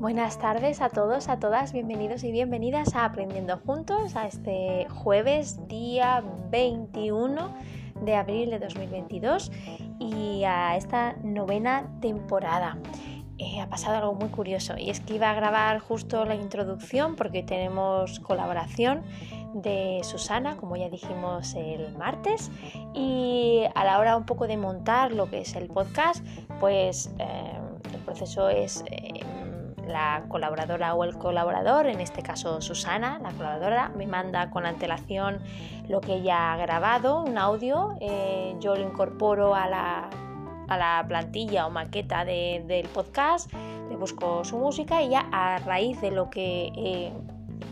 Buenas 0.00 0.38
tardes 0.38 0.80
a 0.80 0.88
todos, 0.88 1.28
a 1.28 1.38
todas, 1.38 1.74
bienvenidos 1.74 2.24
y 2.24 2.32
bienvenidas 2.32 2.94
a 2.94 3.04
Aprendiendo 3.04 3.58
Juntos 3.58 4.16
a 4.16 4.26
este 4.26 4.86
jueves 4.88 5.68
día 5.68 6.24
21 6.50 7.54
de 8.00 8.14
abril 8.14 8.48
de 8.48 8.60
2022 8.60 9.52
y 9.98 10.42
a 10.44 10.74
esta 10.78 11.16
novena 11.22 11.86
temporada. 12.00 12.78
Eh, 13.36 13.60
ha 13.60 13.68
pasado 13.68 13.98
algo 13.98 14.14
muy 14.14 14.30
curioso 14.30 14.78
y 14.78 14.88
es 14.88 15.00
que 15.00 15.16
iba 15.16 15.28
a 15.28 15.34
grabar 15.34 15.80
justo 15.80 16.24
la 16.24 16.34
introducción 16.34 17.14
porque 17.14 17.42
tenemos 17.42 18.20
colaboración 18.20 19.02
de 19.52 20.00
Susana, 20.02 20.56
como 20.56 20.76
ya 20.76 20.88
dijimos 20.88 21.54
el 21.54 21.94
martes, 21.98 22.50
y 22.94 23.64
a 23.74 23.84
la 23.84 23.98
hora 23.98 24.16
un 24.16 24.24
poco 24.24 24.46
de 24.46 24.56
montar 24.56 25.12
lo 25.12 25.28
que 25.28 25.42
es 25.42 25.54
el 25.56 25.68
podcast, 25.68 26.24
pues 26.58 27.14
eh, 27.18 27.52
el 27.92 28.00
proceso 28.00 28.48
es... 28.48 28.82
Eh, 28.90 29.20
la 29.90 30.24
colaboradora 30.28 30.94
o 30.94 31.04
el 31.04 31.18
colaborador, 31.18 31.86
en 31.86 32.00
este 32.00 32.22
caso 32.22 32.60
Susana, 32.60 33.18
la 33.22 33.30
colaboradora, 33.32 33.90
me 33.90 34.06
manda 34.06 34.50
con 34.50 34.66
antelación 34.66 35.40
lo 35.88 36.00
que 36.00 36.14
ella 36.14 36.52
ha 36.52 36.56
grabado, 36.56 37.22
un 37.22 37.36
audio, 37.36 37.96
eh, 38.00 38.54
yo 38.60 38.74
lo 38.74 38.82
incorporo 38.82 39.54
a 39.54 39.68
la, 39.68 40.10
a 40.68 40.76
la 40.76 41.04
plantilla 41.06 41.66
o 41.66 41.70
maqueta 41.70 42.24
del 42.24 42.88
podcast, 42.88 43.52
le 43.88 43.96
busco 43.96 44.44
su 44.44 44.56
música 44.56 45.02
y 45.02 45.10
ya 45.10 45.28
a 45.32 45.58
raíz 45.58 46.00
de 46.00 46.12
lo 46.12 46.30
que, 46.30 46.72
eh, 46.76 47.12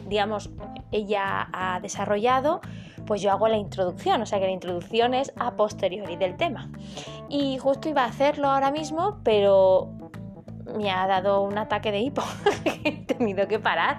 digamos, 0.08 0.50
ella 0.90 1.48
ha 1.52 1.80
desarrollado, 1.80 2.60
pues 3.06 3.22
yo 3.22 3.30
hago 3.30 3.48
la 3.48 3.56
introducción, 3.56 4.20
o 4.20 4.26
sea 4.26 4.38
que 4.38 4.46
la 4.46 4.52
introducción 4.52 5.14
es 5.14 5.32
a 5.36 5.52
posteriori 5.52 6.16
del 6.16 6.36
tema. 6.36 6.70
Y 7.28 7.58
justo 7.58 7.88
iba 7.88 8.02
a 8.02 8.06
hacerlo 8.06 8.48
ahora 8.48 8.70
mismo, 8.70 9.18
pero 9.22 9.90
me 10.76 10.90
ha 10.90 11.06
dado 11.06 11.42
un 11.42 11.58
ataque 11.58 11.92
de 11.92 12.00
hipo, 12.00 12.22
he 12.84 12.92
tenido 13.04 13.48
que 13.48 13.58
parar. 13.58 13.98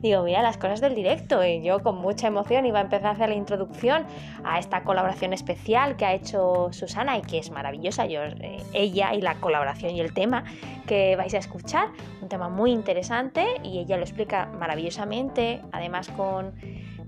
Digo, 0.00 0.22
mira, 0.22 0.42
las 0.42 0.58
cosas 0.58 0.80
del 0.80 0.94
directo. 0.94 1.44
Y 1.44 1.60
yo 1.62 1.80
con 1.80 1.96
mucha 1.96 2.28
emoción 2.28 2.64
iba 2.66 2.78
a 2.78 2.82
empezar 2.82 3.08
a 3.08 3.10
hacer 3.10 3.30
la 3.30 3.34
introducción 3.34 4.06
a 4.44 4.60
esta 4.60 4.84
colaboración 4.84 5.32
especial 5.32 5.96
que 5.96 6.04
ha 6.04 6.14
hecho 6.14 6.68
Susana 6.72 7.18
y 7.18 7.22
que 7.22 7.38
es 7.38 7.50
maravillosa. 7.50 8.06
Yo, 8.06 8.22
eh, 8.22 8.62
ella 8.72 9.12
y 9.14 9.20
la 9.20 9.34
colaboración 9.36 9.94
y 9.94 10.00
el 10.00 10.12
tema 10.12 10.44
que 10.86 11.16
vais 11.16 11.34
a 11.34 11.38
escuchar, 11.38 11.88
un 12.22 12.28
tema 12.28 12.48
muy 12.48 12.70
interesante 12.70 13.44
y 13.64 13.80
ella 13.80 13.96
lo 13.96 14.04
explica 14.04 14.46
maravillosamente, 14.46 15.62
además 15.72 16.08
con 16.10 16.54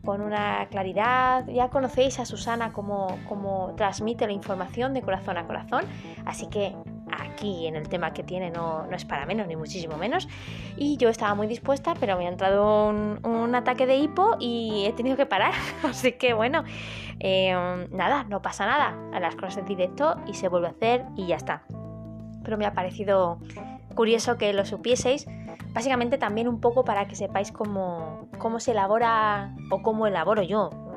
con 0.05 0.23
una 0.23 0.67
claridad. 0.71 1.47
Ya 1.49 1.69
conocéis 1.69 2.19
a 2.21 2.27
Susana 2.27 2.73
cómo, 2.73 3.19
cómo 3.29 3.75
transmite 3.77 4.27
la 4.27 4.33
información 4.33 4.95
de 4.95 5.03
corazón 5.03 5.37
a 5.37 5.47
corazón, 5.47 5.85
así 6.25 6.47
que 6.47 6.75
en 7.43 7.77
el 7.77 7.89
tema 7.89 8.13
que 8.13 8.23
tiene 8.23 8.51
no, 8.51 8.87
no, 8.87 8.97
es 8.97 9.05
para 9.05 9.27
menos, 9.27 9.47
ni 9.47 9.57
muchísimo 9.57 9.97
menos. 9.97 10.29
Y 10.77 10.97
yo 10.97 11.09
estaba 11.09 11.35
muy 11.35 11.47
dispuesta, 11.47 11.95
pero 11.99 12.17
me 12.17 12.27
ha 12.27 12.29
entrado 12.29 12.89
un, 12.89 13.55
ataque 13.55 13.87
de 13.87 13.97
hipo 13.97 14.37
y 14.39 14.85
he 14.87 14.93
tenido 14.93 15.17
que 15.17 15.27
parar. 15.27 15.53
Así 15.83 16.13
que 16.13 16.35
bueno, 16.35 16.65
eh, 17.19 17.87
nada, 17.91 18.25
no 18.25 18.43
pasa 18.43 18.67
nada. 18.67 18.97
A 19.13 19.21
las 19.21 19.35
cosas 19.35 19.57
de 19.57 19.63
directo 19.63 20.17
y 20.27 20.35
se 20.35 20.49
vuelve 20.49 20.69
a 20.69 20.71
hacer 20.71 21.05
y 21.17 21.27
ya 21.27 21.37
está. 21.37 21.65
Pero 22.45 22.57
me 22.57 22.67
ha 22.67 22.73
parecido 22.73 23.39
curioso 23.95 24.39
que 24.39 24.53
lo 24.53 24.65
supieseis. 24.65 25.27
Básicamente 25.73 26.19
también 26.19 26.49
un 26.49 26.61
poco 26.61 26.85
para 26.85 27.07
que 27.07 27.15
sepáis 27.15 27.53
cómo, 27.53 28.29
cómo 28.39 28.61
se 28.61 28.73
elabora 28.73 29.55
o 29.71 29.83
cómo 29.83 30.07
elaboro 30.07 30.43
yo 30.43 30.71
en 30.71 30.90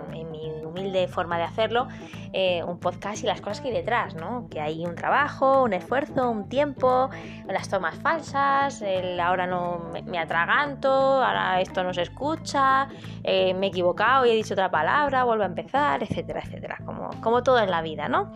humilde 0.74 1.08
forma 1.08 1.38
de 1.38 1.44
hacerlo 1.44 1.88
eh, 2.36 2.64
un 2.64 2.80
podcast 2.80 3.24
y 3.24 3.28
las 3.28 3.42
cosas 3.42 3.62
que 3.62 3.68
hay 3.68 3.76
detrás, 3.76 4.16
¿no? 4.16 4.48
Que 4.50 4.60
hay 4.60 4.84
un 4.86 4.96
trabajo, 4.96 5.62
un 5.62 5.74
esfuerzo, 5.74 6.32
un 6.32 6.50
tiempo, 6.50 7.12
las 7.48 7.70
tomas 7.70 7.96
falsas, 8.00 8.82
el 8.82 9.20
ahora 9.20 9.46
no 9.46 9.92
me, 10.04 10.18
atraganto, 10.18 10.90
ahora 10.90 11.62
esto 11.62 11.84
no 11.84 11.94
se 11.94 12.02
escucha, 12.02 12.88
eh, 13.24 13.54
me 13.54 13.68
he 13.68 13.70
equivocado 13.70 14.26
y 14.26 14.32
he 14.32 14.34
dicho 14.34 14.56
otra 14.56 14.72
palabra, 14.72 15.24
vuelvo 15.26 15.44
a 15.44 15.46
empezar, 15.46 16.02
etcétera, 16.02 16.42
etcétera, 16.44 16.80
como, 16.84 17.12
como 17.22 17.44
todo 17.44 17.60
en 17.60 17.70
la 17.70 17.84
vida, 17.84 18.10
¿no? 18.10 18.34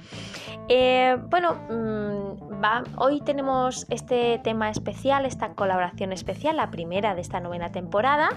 Eh, 0.69 1.17
bueno, 1.29 1.55
mm, 1.55 2.97
hoy 2.97 3.21
tenemos 3.21 3.87
este 3.89 4.39
tema 4.43 4.69
especial, 4.69 5.25
esta 5.25 5.55
colaboración 5.55 6.13
especial, 6.13 6.57
la 6.57 6.69
primera 6.69 7.15
de 7.15 7.21
esta 7.21 7.39
novena 7.39 7.71
temporada 7.71 8.29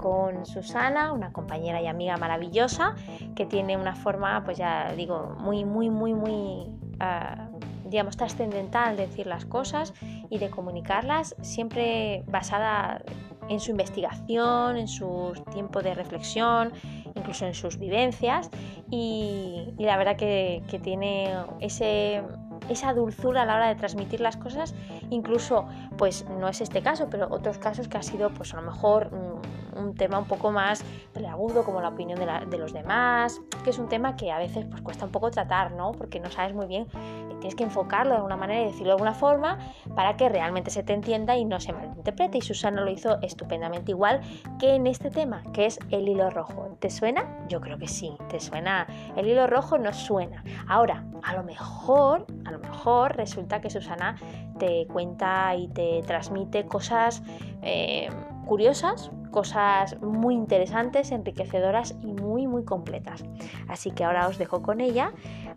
con 0.00 0.46
Susana, 0.46 1.12
una 1.12 1.32
compañera 1.32 1.80
y 1.82 1.86
amiga 1.86 2.16
maravillosa 2.16 2.94
que 3.36 3.44
tiene 3.44 3.76
una 3.76 3.94
forma, 3.94 4.42
pues 4.44 4.56
ya 4.56 4.92
digo, 4.96 5.36
muy, 5.38 5.64
muy, 5.64 5.90
muy, 5.90 6.14
muy, 6.14 6.66
ah, 7.00 7.48
digamos, 7.84 8.16
trascendental 8.16 8.96
de 8.96 9.06
decir 9.06 9.26
las 9.26 9.44
cosas 9.44 9.92
y 10.30 10.38
de 10.38 10.48
comunicarlas, 10.48 11.36
siempre 11.42 12.24
basada 12.28 13.02
en 13.48 13.60
su 13.60 13.72
investigación, 13.72 14.76
en 14.76 14.88
su 14.88 15.34
tiempo 15.52 15.82
de 15.82 15.94
reflexión, 15.94 16.72
incluso 17.14 17.44
en 17.46 17.54
sus 17.54 17.78
vivencias. 17.78 18.48
Y, 18.90 19.74
la 19.78 19.96
verdad 19.96 20.16
que, 20.16 20.62
que 20.68 20.78
tiene 20.78 21.34
ese 21.60 22.22
esa 22.68 22.94
dulzura 22.94 23.42
a 23.42 23.46
la 23.46 23.56
hora 23.56 23.68
de 23.68 23.74
transmitir 23.74 24.20
las 24.20 24.36
cosas, 24.36 24.74
incluso, 25.10 25.66
pues 25.98 26.24
no 26.28 26.48
es 26.48 26.60
este 26.60 26.82
caso, 26.82 27.08
pero 27.10 27.26
otros 27.30 27.58
casos 27.58 27.88
que 27.88 27.98
ha 27.98 28.02
sido, 28.02 28.30
pues 28.30 28.54
a 28.54 28.60
lo 28.60 28.62
mejor 28.62 29.10
mm, 29.12 29.40
un 29.76 29.94
tema 29.94 30.18
un 30.18 30.26
poco 30.26 30.50
más 30.50 30.84
agudo, 31.30 31.64
como 31.64 31.80
la 31.80 31.88
opinión 31.88 32.18
de, 32.18 32.58
los 32.58 32.72
demás, 32.72 33.40
que 33.64 33.70
es 33.70 33.78
un 33.78 33.88
tema 33.88 34.16
que 34.16 34.30
a 34.30 34.38
veces 34.38 34.66
pues 34.66 34.82
cuesta 34.82 35.04
un 35.04 35.12
poco 35.12 35.30
tratar, 35.30 35.72
¿no? 35.72 35.92
Porque 35.92 36.20
no 36.20 36.30
sabes 36.30 36.54
muy 36.54 36.66
bien, 36.66 36.86
eh, 36.94 37.36
tienes 37.40 37.54
que 37.54 37.64
enfocarlo 37.64 38.10
de 38.10 38.16
alguna 38.16 38.36
manera 38.36 38.62
y 38.62 38.64
decirlo 38.66 38.86
de 38.86 38.92
alguna 38.92 39.14
forma 39.14 39.58
para 39.94 40.16
que 40.16 40.28
realmente 40.28 40.70
se 40.70 40.82
te 40.82 40.92
entienda 40.92 41.36
y 41.36 41.44
no 41.44 41.60
se 41.60 41.72
malinterprete. 41.72 42.38
Y 42.38 42.42
Susana 42.42 42.82
lo 42.82 42.90
hizo 42.90 43.18
estupendamente 43.22 43.92
igual 43.92 44.20
que 44.58 44.74
en 44.74 44.86
este 44.86 45.10
tema, 45.10 45.42
que 45.52 45.66
es 45.66 45.78
el 45.90 46.08
hilo 46.08 46.30
rojo. 46.30 46.76
¿Te 46.78 46.90
suena? 46.90 47.46
Yo 47.48 47.60
creo 47.60 47.78
que 47.78 47.88
sí, 47.88 48.16
te 48.28 48.40
suena. 48.40 48.86
El 49.16 49.26
hilo 49.26 49.46
rojo 49.46 49.78
no 49.78 49.92
suena. 49.92 50.44
Ahora, 50.68 51.04
a 51.22 51.34
lo 51.34 51.42
mejor, 51.42 52.26
a 52.44 52.50
lo 52.50 52.58
mejor 52.58 53.16
resulta 53.16 53.60
que 53.60 53.70
Susana 53.70 54.16
te 54.58 54.86
cuenta 54.86 55.54
y 55.54 55.68
te 55.68 56.02
transmite 56.02 56.66
cosas 56.66 57.22
eh, 57.62 58.10
curiosas, 58.46 59.10
cosas 59.30 60.00
muy 60.00 60.34
interesantes, 60.34 61.10
enriquecedoras 61.12 61.94
y 62.02 62.12
muy 62.12 62.46
muy 62.46 62.64
completas. 62.64 63.24
Así 63.68 63.90
que 63.90 64.04
ahora 64.04 64.28
os 64.28 64.38
dejo 64.38 64.62
con 64.62 64.80
ella. 64.80 65.12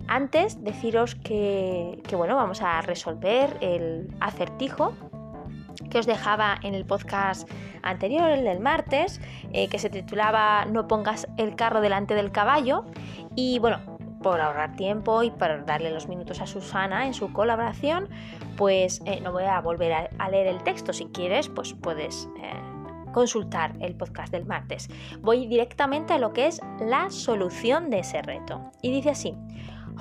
Antes 0.07 0.63
deciros 0.63 1.15
que, 1.15 2.01
bueno, 2.15 2.35
vamos 2.35 2.61
a 2.61 2.81
resolver 2.81 3.57
el 3.61 4.13
acertijo 4.19 4.93
que 5.89 5.99
os 5.99 6.05
dejaba 6.05 6.57
en 6.63 6.75
el 6.75 6.85
podcast 6.85 7.49
anterior, 7.81 8.29
el 8.29 8.43
del 8.43 8.59
martes, 8.59 9.21
eh, 9.51 9.67
que 9.67 9.79
se 9.79 9.89
titulaba 9.89 10.65
No 10.65 10.87
pongas 10.87 11.27
el 11.37 11.55
carro 11.55 11.81
delante 11.81 12.15
del 12.15 12.31
caballo. 12.31 12.85
Y 13.35 13.59
bueno, 13.59 13.79
por 14.23 14.41
ahorrar 14.41 14.75
tiempo 14.75 15.21
y 15.21 15.29
para 15.29 15.57
darle 15.59 15.91
los 15.91 16.07
minutos 16.07 16.41
a 16.41 16.47
Susana 16.47 17.05
en 17.05 17.13
su 17.13 17.31
colaboración, 17.31 18.09
pues 18.57 19.01
eh, 19.05 19.19
no 19.21 19.31
voy 19.31 19.43
a 19.43 19.59
volver 19.61 20.09
a, 20.17 20.29
leer 20.29 20.47
el 20.47 20.63
texto. 20.63 20.93
Si 20.93 21.05
quieres, 21.05 21.49
pues 21.49 21.73
puedes 21.73 22.27
eh, 22.41 22.53
consultar 23.13 23.73
el 23.79 23.95
podcast 23.95 24.33
del 24.33 24.45
martes. 24.45 24.89
Voy 25.21 25.47
directamente 25.47 26.11
a 26.13 26.17
lo 26.17 26.33
que 26.33 26.47
es 26.47 26.59
la 26.81 27.09
solución 27.09 27.89
de 27.89 27.99
ese 27.99 28.21
reto. 28.21 28.71
Y 28.81 28.91
dice 28.91 29.11
así. 29.11 29.33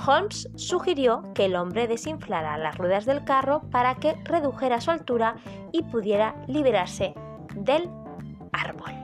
Holmes 0.07 0.49
sugirió 0.57 1.23
que 1.35 1.45
el 1.45 1.55
hombre 1.55 1.87
desinflara 1.87 2.57
las 2.57 2.77
ruedas 2.79 3.05
del 3.05 3.25
carro 3.25 3.63
para 3.71 3.97
que 3.97 4.15
redujera 4.25 4.81
su 4.81 4.91
altura 4.91 5.37
y 5.71 5.83
pudiera 5.83 6.35
liberarse 6.49 7.15
del 7.55 7.91
árbol. 8.53 9.02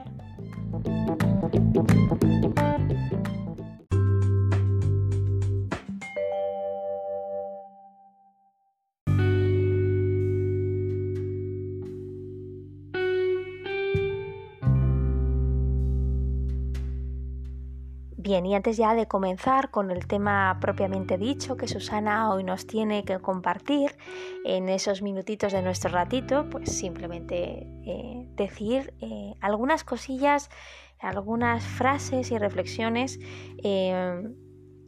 Bien, 18.29 18.45
y 18.45 18.53
antes 18.53 18.77
ya 18.77 18.93
de 18.93 19.07
comenzar 19.07 19.71
con 19.71 19.89
el 19.89 20.05
tema 20.05 20.59
propiamente 20.61 21.17
dicho 21.17 21.57
que 21.57 21.67
Susana 21.67 22.31
hoy 22.31 22.43
nos 22.43 22.67
tiene 22.67 23.03
que 23.03 23.17
compartir 23.17 23.97
en 24.45 24.69
esos 24.69 25.01
minutitos 25.01 25.51
de 25.51 25.63
nuestro 25.63 25.89
ratito, 25.89 26.47
pues 26.47 26.71
simplemente 26.71 27.65
eh, 27.87 28.27
decir 28.35 28.93
eh, 29.01 29.33
algunas 29.41 29.83
cosillas, 29.83 30.51
algunas 30.99 31.65
frases 31.65 32.29
y 32.29 32.37
reflexiones 32.37 33.19
eh, 33.63 34.21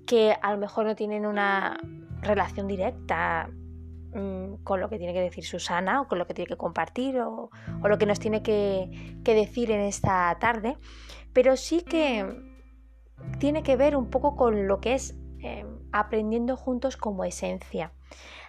que 0.05 0.35
a 0.39 0.51
lo 0.51 0.59
mejor 0.59 0.85
no 0.85 0.95
tienen 0.95 1.25
una 1.25 1.79
relación 2.21 2.67
directa 2.67 3.49
mm, 4.13 4.57
con 4.63 4.79
lo 4.79 4.88
que 4.88 4.99
tiene 4.99 5.13
que 5.13 5.21
decir 5.21 5.45
Susana 5.45 6.01
o 6.01 6.07
con 6.07 6.19
lo 6.19 6.27
que 6.27 6.35
tiene 6.35 6.47
que 6.47 6.57
compartir 6.57 7.19
o, 7.21 7.49
lo 7.83 7.97
que 7.97 8.05
nos 8.05 8.19
tiene 8.19 8.43
que, 8.43 9.17
que 9.23 9.33
decir 9.33 9.71
en 9.71 9.81
esta 9.81 10.38
tarde, 10.39 10.77
pero 11.33 11.57
sí 11.57 11.81
que 11.81 12.50
tiene 13.39 13.63
que 13.63 13.75
ver 13.75 13.95
un 13.95 14.09
poco 14.09 14.35
con 14.35 14.68
lo 14.68 14.79
que 14.79 14.94
es 14.94 15.15
eh, 15.39 15.65
aprendiendo 15.91 16.56
juntos 16.56 16.97
como 16.97 17.23
esencia. 17.23 17.91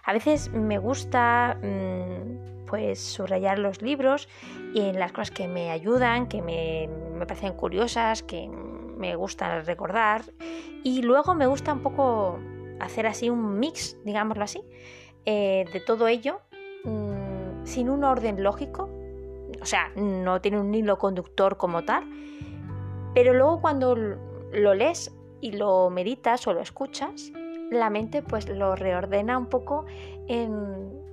A 0.03 0.13
veces 0.13 0.51
me 0.51 0.77
gusta 0.77 1.57
mm, 1.61 2.65
pues 2.65 2.99
subrayar 2.99 3.59
los 3.59 3.81
libros 3.81 4.27
y 4.73 4.81
en 4.81 4.99
las 4.99 5.11
cosas 5.11 5.31
que 5.31 5.47
me 5.47 5.71
ayudan, 5.71 6.27
que 6.27 6.41
me, 6.41 6.89
me 7.13 7.25
parecen 7.25 7.53
curiosas, 7.53 8.23
que 8.23 8.47
me 8.47 9.15
gustan 9.15 9.65
recordar 9.65 10.23
y 10.83 11.01
luego 11.01 11.35
me 11.35 11.47
gusta 11.47 11.73
un 11.73 11.81
poco 11.81 12.39
hacer 12.79 13.07
así 13.07 13.29
un 13.29 13.59
mix, 13.59 13.97
digámoslo 14.03 14.43
así, 14.43 14.63
eh, 15.25 15.65
de 15.71 15.79
todo 15.79 16.07
ello 16.07 16.41
mm, 16.83 17.65
sin 17.65 17.89
un 17.89 18.03
orden 18.03 18.43
lógico, 18.43 18.89
o 19.61 19.65
sea, 19.65 19.89
no 19.95 20.41
tiene 20.41 20.59
un 20.59 20.73
hilo 20.73 20.97
conductor 20.97 21.57
como 21.57 21.83
tal, 21.83 22.03
pero 23.13 23.33
luego 23.33 23.61
cuando 23.61 23.95
lo 24.53 24.73
lees 24.73 25.13
y 25.41 25.51
lo 25.51 25.89
meditas 25.89 26.47
o 26.47 26.53
lo 26.53 26.61
escuchas, 26.61 27.31
la 27.69 27.89
mente 27.89 28.21
pues 28.21 28.47
lo 28.47 28.75
reordena 28.75 29.37
un 29.37 29.47
poco 29.47 29.85
en, 30.27 31.03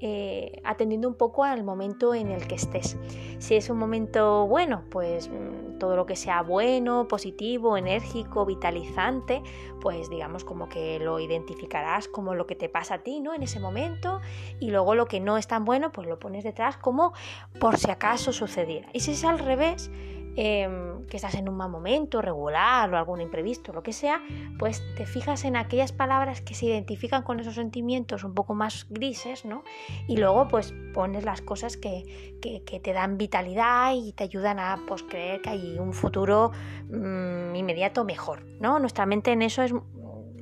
eh, 0.00 0.60
atendiendo 0.64 1.08
un 1.08 1.14
poco 1.14 1.44
al 1.44 1.62
momento 1.62 2.12
en 2.14 2.28
el 2.28 2.46
que 2.46 2.56
estés. 2.56 2.96
Si 3.38 3.54
es 3.54 3.70
un 3.70 3.78
momento 3.78 4.46
bueno, 4.46 4.82
pues 4.90 5.28
mm, 5.28 5.78
todo 5.78 5.96
lo 5.96 6.06
que 6.06 6.16
sea 6.16 6.42
bueno, 6.42 7.06
positivo, 7.08 7.76
enérgico, 7.76 8.44
vitalizante, 8.44 9.42
pues 9.80 10.10
digamos 10.10 10.44
como 10.44 10.68
que 10.68 10.98
lo 10.98 11.18
identificarás 11.20 12.08
como 12.08 12.34
lo 12.34 12.46
que 12.46 12.56
te 12.56 12.68
pasa 12.68 12.94
a 12.94 12.98
ti, 12.98 13.20
¿no? 13.20 13.34
En 13.34 13.42
ese 13.42 13.60
momento 13.60 14.20
y 14.60 14.70
luego 14.70 14.94
lo 14.94 15.06
que 15.06 15.20
no 15.20 15.38
es 15.38 15.46
tan 15.46 15.64
bueno, 15.64 15.92
pues 15.92 16.06
lo 16.08 16.18
pones 16.18 16.44
detrás 16.44 16.76
como 16.76 17.12
por 17.60 17.78
si 17.78 17.90
acaso 17.90 18.32
sucediera. 18.32 18.88
Y 18.92 19.00
si 19.00 19.12
es 19.12 19.24
al 19.24 19.38
revés, 19.38 19.90
Em, 20.34 21.04
que 21.08 21.18
estás 21.18 21.34
en 21.34 21.46
un 21.46 21.56
mal 21.56 21.68
momento, 21.68 22.22
regular 22.22 22.90
o 22.90 22.96
algún 22.96 23.20
imprevisto, 23.20 23.74
lo 23.74 23.82
que 23.82 23.92
sea, 23.92 24.22
pues 24.58 24.82
te 24.96 25.04
fijas 25.04 25.44
en 25.44 25.56
aquellas 25.56 25.92
palabras 25.92 26.40
que 26.40 26.54
se 26.54 26.64
identifican 26.64 27.22
con 27.22 27.38
esos 27.38 27.56
sentimientos 27.56 28.24
un 28.24 28.32
poco 28.32 28.54
más 28.54 28.86
grises, 28.88 29.44
¿no? 29.44 29.62
Y 30.08 30.16
luego 30.16 30.48
pues 30.48 30.72
pones 30.94 31.24
las 31.24 31.42
cosas 31.42 31.76
que, 31.76 32.38
te 32.40 32.92
dan 32.94 33.18
vitalidad 33.18 33.92
y 33.94 34.14
te 34.14 34.24
ayudan 34.24 34.58
a 34.58 34.80
pues, 34.88 35.02
creer 35.02 35.42
que 35.42 35.50
hay 35.50 35.78
un 35.78 35.92
futuro 35.92 36.52
mm, 36.88 37.54
inmediato 37.54 38.04
mejor, 38.06 38.46
¿no? 38.58 38.78
Nuestra 38.78 39.04
mente 39.04 39.32
en 39.32 39.42
eso 39.42 39.62
es 39.62 39.74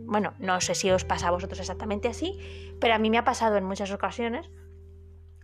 bueno, 0.05 0.35
no 0.39 0.61
sé 0.61 0.75
si 0.75 0.91
os 0.91 1.05
pasa 1.05 1.29
a 1.29 1.31
vosotros 1.31 1.61
exactamente 1.61 2.09
así, 2.09 2.39
pero 2.81 2.95
a 2.95 2.99
mí 2.99 3.11
me 3.11 3.19
ha 3.19 3.25
pasado 3.25 3.57
en 3.57 3.65
muchas 3.65 3.93
ocasiones. 3.93 4.51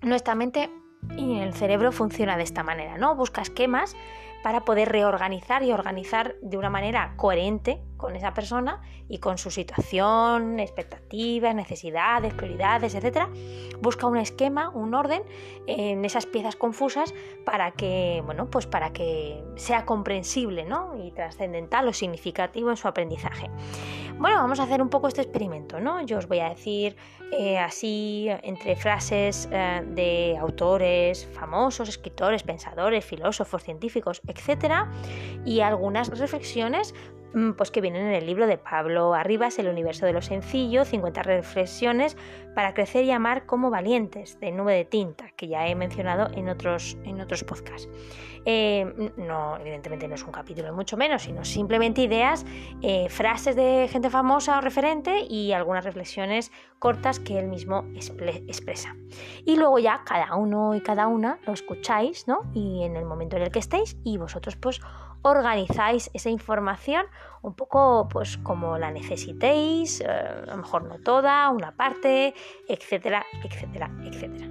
Nuestra 0.03 0.35
mente 0.35 0.71
y 1.17 1.39
el 1.39 1.55
cerebro 1.55 1.93
funciona 1.93 2.37
de 2.37 2.43
esta 2.43 2.63
manera, 2.63 2.99
¿no? 2.99 3.15
Busca 3.15 3.43
esquemas 3.43 3.97
para 4.43 4.65
poder 4.65 4.91
reorganizar 4.91 5.63
y 5.63 5.73
organizar 5.73 6.37
de 6.43 6.57
una 6.57 6.71
manera 6.71 7.15
coherente 7.17 7.81
con 7.97 8.17
esa 8.17 8.35
persona 8.35 8.83
y 9.09 9.19
con 9.19 9.39
su 9.39 9.51
situación, 9.51 10.61
expectativas, 10.61 11.55
necesidades, 11.55 12.35
prioridades, 12.35 12.95
etc. 12.95 13.29
Busca 13.81 14.07
un 14.07 14.17
esquema, 14.17 14.71
un 14.71 14.95
orden 14.95 15.23
en 15.67 16.05
esas 16.05 16.27
piezas 16.27 16.57
confusas 16.57 17.15
para 17.45 17.73
que, 17.73 18.23
bueno, 18.25 18.51
pues 18.51 18.67
para 18.67 18.93
que 18.93 19.43
sea 19.57 19.85
comprensible 19.85 20.65
¿no? 20.65 20.97
y 20.97 21.11
trascendental 21.11 21.89
o 21.89 21.93
significativo 21.93 22.71
en 22.71 22.77
su 22.77 22.89
aprendizaje. 22.89 23.51
Bueno, 24.19 24.37
vamos 24.39 24.61
a 24.61 24.63
hacer 24.63 24.81
un 24.81 24.89
poco 24.89 25.09
este 25.09 25.21
experimento, 25.21 25.79
¿no? 25.79 26.01
Yo 26.01 26.17
os 26.17 26.27
voy 26.27 26.41
a 26.41 26.49
decir 26.49 26.97
eh, 27.33 27.59
así 27.59 28.29
entre 28.43 28.75
frases 28.75 29.47
eh, 29.53 29.83
de 29.89 30.39
autores 30.39 31.27
famosos, 31.35 31.91
escritores, 31.91 32.43
pensadores, 32.43 33.05
filósofos, 33.05 33.63
científicos, 33.63 34.23
etcétera, 34.27 34.91
y 35.45 35.61
algunas 35.61 36.19
reflexiones 36.19 36.95
pues 37.57 37.71
que 37.71 37.81
vienen 37.81 38.07
en 38.07 38.15
el 38.15 38.27
libro 38.27 38.47
de 38.47 38.59
Pablo 38.59 39.15
Arribas, 39.15 39.59
El 39.59 39.69
universo 39.69 40.07
de 40.07 40.13
lo 40.13 40.23
sencillo, 40.23 40.85
50 40.85 41.23
reflexiones 41.23 42.17
para 42.55 42.75
crecer 42.75 43.05
y 43.05 43.11
amar 43.11 43.47
como 43.47 43.71
valientes, 43.71 44.41
de 44.41 44.53
nube 44.53 44.75
de 44.75 44.85
tinta, 44.85 45.31
que 45.37 45.49
ya 45.49 45.67
he 45.67 45.75
mencionado 45.75 46.29
en 46.35 46.49
otros, 46.49 46.97
en 47.05 47.21
otros 47.21 47.45
podcasts. 47.45 47.89
Eh, 48.49 49.13
no, 49.17 49.59
evidentemente 49.59 50.07
no 50.07 50.15
es 50.15 50.23
un 50.23 50.31
capítulo, 50.31 50.73
mucho 50.73 50.97
menos, 50.97 51.23
sino 51.23 51.45
simplemente 51.45 52.03
ideas, 52.03 52.47
eh, 52.81 53.09
frases 53.09 53.57
de 53.57 53.89
gente 53.91 54.09
famosa 54.09 54.59
o 54.59 54.61
referente 54.61 55.27
y 55.29 55.53
algunas 55.53 55.85
reflexiones 55.85 56.53
cortas 56.79 57.19
que 57.19 57.41
él 57.41 57.49
mismo 57.49 57.85
expresa. 57.95 58.95
Y 59.45 59.57
luego 59.57 59.81
ya 59.81 60.03
cada 60.05 60.37
uno 60.37 60.77
y 60.77 60.81
cada 60.81 61.09
una 61.09 61.41
lo 61.45 61.53
escucháis, 61.53 62.29
¿no? 62.29 62.43
Y 62.55 62.85
en 62.85 62.95
el 62.95 63.05
momento 63.05 63.37
en 63.37 63.43
el 63.43 63.51
que 63.51 63.59
estéis 63.59 63.97
y 64.05 64.17
vosotros 64.17 64.55
pues 64.55 64.81
organizáis 65.23 66.09
esa 66.15 66.31
información 66.31 67.07
un 67.43 67.55
poco 67.55 68.09
pues 68.09 68.39
como 68.39 68.79
la 68.79 68.93
necesitéis, 68.93 70.01
eh, 70.01 70.07
a 70.07 70.47
lo 70.47 70.59
mejor 70.59 70.85
no 70.85 70.99
toda, 71.01 71.51
una 71.51 71.73
parte, 71.73 72.33
etcétera, 72.69 73.25
etcétera, 73.43 73.91
etcétera. 74.05 74.47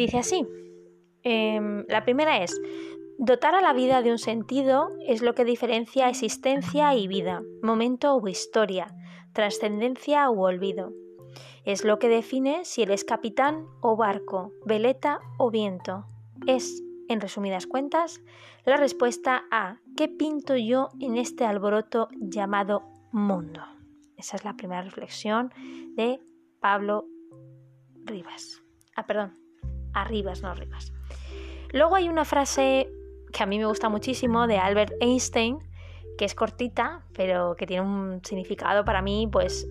Dice 0.00 0.18
así, 0.18 0.46
em, 1.22 1.84
la 1.88 2.04
primera 2.04 2.42
es, 2.42 2.60
dotar 3.18 3.54
a 3.54 3.60
la 3.60 3.74
vida 3.74 4.02
de 4.02 4.10
un 4.10 4.18
sentido 4.18 4.88
es 5.06 5.20
lo 5.20 5.34
que 5.34 5.44
diferencia 5.44 6.08
existencia 6.08 6.94
y 6.94 7.06
vida, 7.06 7.42
momento 7.62 8.14
o 8.14 8.28
historia, 8.28 8.86
trascendencia 9.34 10.30
u 10.30 10.42
olvido. 10.42 10.92
Es 11.64 11.84
lo 11.84 11.98
que 11.98 12.08
define 12.08 12.64
si 12.64 12.82
él 12.82 12.90
es 12.90 13.04
capitán 13.04 13.66
o 13.82 13.96
barco, 13.96 14.52
veleta 14.64 15.20
o 15.38 15.50
viento. 15.50 16.06
Es, 16.46 16.82
en 17.08 17.20
resumidas 17.20 17.66
cuentas, 17.66 18.22
la 18.64 18.78
respuesta 18.78 19.44
a 19.50 19.80
¿qué 19.96 20.08
pinto 20.08 20.56
yo 20.56 20.88
en 20.98 21.18
este 21.18 21.44
alboroto 21.44 22.08
llamado 22.18 22.82
mundo? 23.12 23.60
Esa 24.16 24.36
es 24.36 24.44
la 24.44 24.56
primera 24.56 24.82
reflexión 24.82 25.52
de 25.94 26.20
Pablo 26.60 27.04
Rivas. 28.04 28.62
Ah, 28.96 29.06
perdón, 29.06 29.39
Arribas, 29.94 30.42
no 30.42 30.48
arribas. 30.48 30.92
Luego 31.72 31.94
hay 31.96 32.08
una 32.08 32.24
frase 32.24 32.90
que 33.32 33.42
a 33.42 33.46
mí 33.46 33.58
me 33.58 33.66
gusta 33.66 33.88
muchísimo 33.88 34.46
de 34.46 34.58
Albert 34.58 34.92
Einstein, 35.00 35.58
que 36.18 36.24
es 36.24 36.34
cortita, 36.34 37.04
pero 37.14 37.54
que 37.56 37.66
tiene 37.66 37.82
un 37.82 38.20
significado 38.24 38.84
para 38.84 39.02
mí, 39.02 39.28
pues 39.30 39.68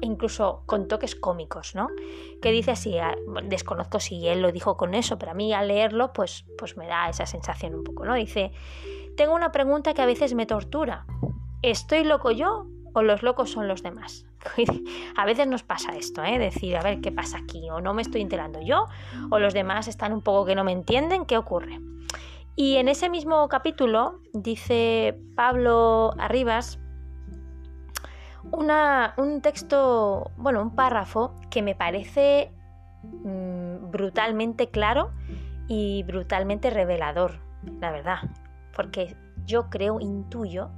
incluso 0.00 0.62
con 0.66 0.88
toques 0.88 1.14
cómicos, 1.14 1.74
¿no? 1.74 1.88
Que 2.42 2.50
dice 2.50 2.72
así, 2.72 2.98
ah, 2.98 3.14
desconozco 3.44 4.00
si 4.00 4.26
él 4.26 4.42
lo 4.42 4.50
dijo 4.50 4.76
con 4.76 4.94
eso, 4.94 5.18
pero 5.18 5.32
a 5.32 5.34
mí 5.34 5.52
al 5.52 5.68
leerlo, 5.68 6.12
pues, 6.12 6.44
pues 6.58 6.76
me 6.76 6.86
da 6.86 7.08
esa 7.08 7.26
sensación 7.26 7.74
un 7.74 7.84
poco, 7.84 8.04
¿no? 8.04 8.14
Dice, 8.14 8.52
tengo 9.16 9.34
una 9.34 9.52
pregunta 9.52 9.94
que 9.94 10.02
a 10.02 10.06
veces 10.06 10.34
me 10.34 10.46
tortura. 10.46 11.06
¿Estoy 11.62 12.04
loco 12.04 12.30
yo 12.30 12.66
o 12.96 13.02
los 13.02 13.22
locos 13.22 13.50
son 13.50 13.68
los 13.68 13.82
demás? 13.82 14.24
a 15.16 15.26
veces 15.26 15.46
nos 15.46 15.62
pasa 15.62 15.94
esto, 15.96 16.24
¿eh? 16.24 16.38
Decir, 16.38 16.76
a 16.78 16.82
ver, 16.82 17.02
¿qué 17.02 17.12
pasa 17.12 17.36
aquí? 17.36 17.68
O 17.70 17.82
no 17.82 17.92
me 17.92 18.00
estoy 18.00 18.22
enterando 18.22 18.62
yo, 18.62 18.86
o 19.30 19.38
los 19.38 19.52
demás 19.52 19.86
están 19.86 20.14
un 20.14 20.22
poco 20.22 20.46
que 20.46 20.54
no 20.54 20.64
me 20.64 20.72
entienden, 20.72 21.26
¿qué 21.26 21.36
ocurre? 21.36 21.78
Y 22.56 22.76
en 22.76 22.88
ese 22.88 23.10
mismo 23.10 23.48
capítulo 23.48 24.20
dice 24.32 25.14
Pablo 25.34 26.14
Arribas 26.18 26.78
un 28.50 29.40
texto, 29.42 30.30
bueno, 30.38 30.62
un 30.62 30.74
párrafo 30.74 31.34
que 31.50 31.60
me 31.60 31.74
parece 31.74 32.50
mm, 33.02 33.90
brutalmente 33.90 34.70
claro 34.70 35.10
y 35.68 36.02
brutalmente 36.04 36.70
revelador, 36.70 37.40
la 37.80 37.90
verdad, 37.90 38.18
porque 38.74 39.16
yo 39.44 39.68
creo, 39.68 40.00
intuyo, 40.00 40.70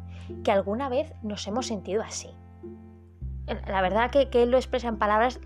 que 0.44 0.52
alguna 0.52 0.88
vez 0.88 1.12
nos 1.23 1.47
hemos 1.47 1.66
sentido 1.66 2.02
así 2.02 2.30
la 3.66 3.80
verdad 3.80 4.11
que, 4.11 4.28
él 4.42 4.50
lo 4.50 4.56
expresa 4.56 4.88
en 4.88 4.99
palabras 4.99 5.40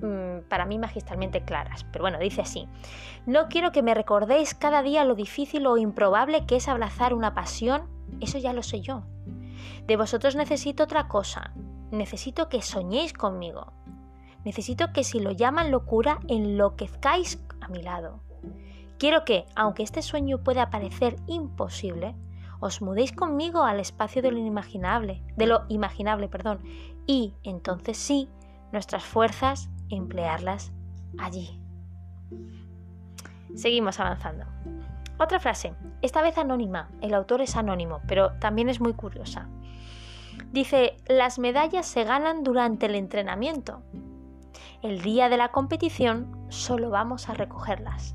mm, 0.00 0.48
para 0.48 0.66
mí 0.66 0.78
magistralmente 0.78 1.44
claras. 1.44 1.84
Pero 1.92 2.04
bueno, 2.04 2.18
dice 2.18 2.40
así, 2.40 2.68
no 3.26 3.48
quiero 3.48 3.72
que 3.72 3.82
me 3.82 3.94
recordéis 3.94 4.54
cada 4.54 4.82
día 4.82 5.04
lo 5.04 5.14
difícil 5.14 5.66
o 5.66 5.78
improbable 5.78 6.46
que 6.46 6.56
es 6.56 6.68
abrazar 6.68 7.14
una 7.14 7.34
pasión, 7.34 7.82
eso 8.20 8.38
ya 8.38 8.52
lo 8.52 8.62
sé 8.62 8.80
yo. 8.80 9.04
De 9.86 9.96
vosotros 9.96 10.36
necesito 10.36 10.84
otra 10.84 11.08
cosa, 11.08 11.52
necesito 11.90 12.48
que 12.48 12.62
soñéis 12.62 13.12
conmigo. 13.12 13.72
Necesito 14.44 14.92
que 14.92 15.04
si 15.04 15.20
lo 15.20 15.32
llaman 15.32 15.70
locura, 15.70 16.20
enloquezcáis 16.28 17.42
a 17.60 17.68
mi 17.68 17.82
lado. 17.82 18.20
Quiero 18.98 19.24
que, 19.24 19.46
aunque 19.54 19.82
este 19.82 20.02
sueño 20.02 20.42
pueda 20.42 20.70
parecer 20.70 21.16
imposible, 21.26 22.14
os 22.60 22.82
mudéis 22.82 23.12
conmigo 23.12 23.64
al 23.64 23.80
espacio 23.80 24.22
de 24.22 24.32
lo 24.32 24.38
inimaginable, 24.38 25.22
de 25.36 25.46
lo 25.46 25.64
imaginable, 25.68 26.28
perdón, 26.28 26.60
y 27.06 27.34
entonces 27.42 27.96
sí, 27.96 28.28
nuestras 28.72 29.04
fuerzas 29.04 29.70
emplearlas 29.88 30.72
allí. 31.18 31.60
Seguimos 33.54 33.98
avanzando. 34.00 34.44
Otra 35.18 35.40
frase, 35.40 35.74
esta 36.00 36.22
vez 36.22 36.38
anónima, 36.38 36.90
el 37.00 37.14
autor 37.14 37.40
es 37.40 37.56
anónimo, 37.56 38.00
pero 38.06 38.32
también 38.38 38.68
es 38.68 38.80
muy 38.80 38.92
curiosa. 38.92 39.48
Dice, 40.52 40.96
las 41.08 41.38
medallas 41.38 41.86
se 41.86 42.04
ganan 42.04 42.44
durante 42.44 42.86
el 42.86 42.94
entrenamiento. 42.94 43.82
El 44.82 45.02
día 45.02 45.28
de 45.28 45.36
la 45.36 45.50
competición 45.50 46.46
solo 46.48 46.90
vamos 46.90 47.28
a 47.28 47.34
recogerlas. 47.34 48.14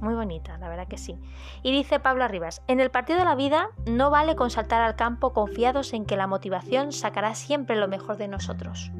Muy 0.00 0.14
bonita, 0.14 0.58
la 0.58 0.68
verdad 0.68 0.88
que 0.88 0.98
sí. 0.98 1.18
Y 1.62 1.72
dice 1.72 2.00
Pablo 2.00 2.24
Arribas, 2.24 2.62
en 2.68 2.80
el 2.80 2.90
partido 2.90 3.18
de 3.18 3.24
la 3.24 3.34
vida 3.34 3.70
no 3.86 4.10
vale 4.10 4.36
con 4.36 4.50
saltar 4.50 4.82
al 4.82 4.96
campo 4.96 5.32
confiados 5.32 5.94
en 5.94 6.04
que 6.04 6.16
la 6.16 6.26
motivación 6.26 6.92
sacará 6.92 7.34
siempre 7.34 7.76
lo 7.76 7.88
mejor 7.88 8.18
de 8.18 8.28
nosotros. 8.28 8.92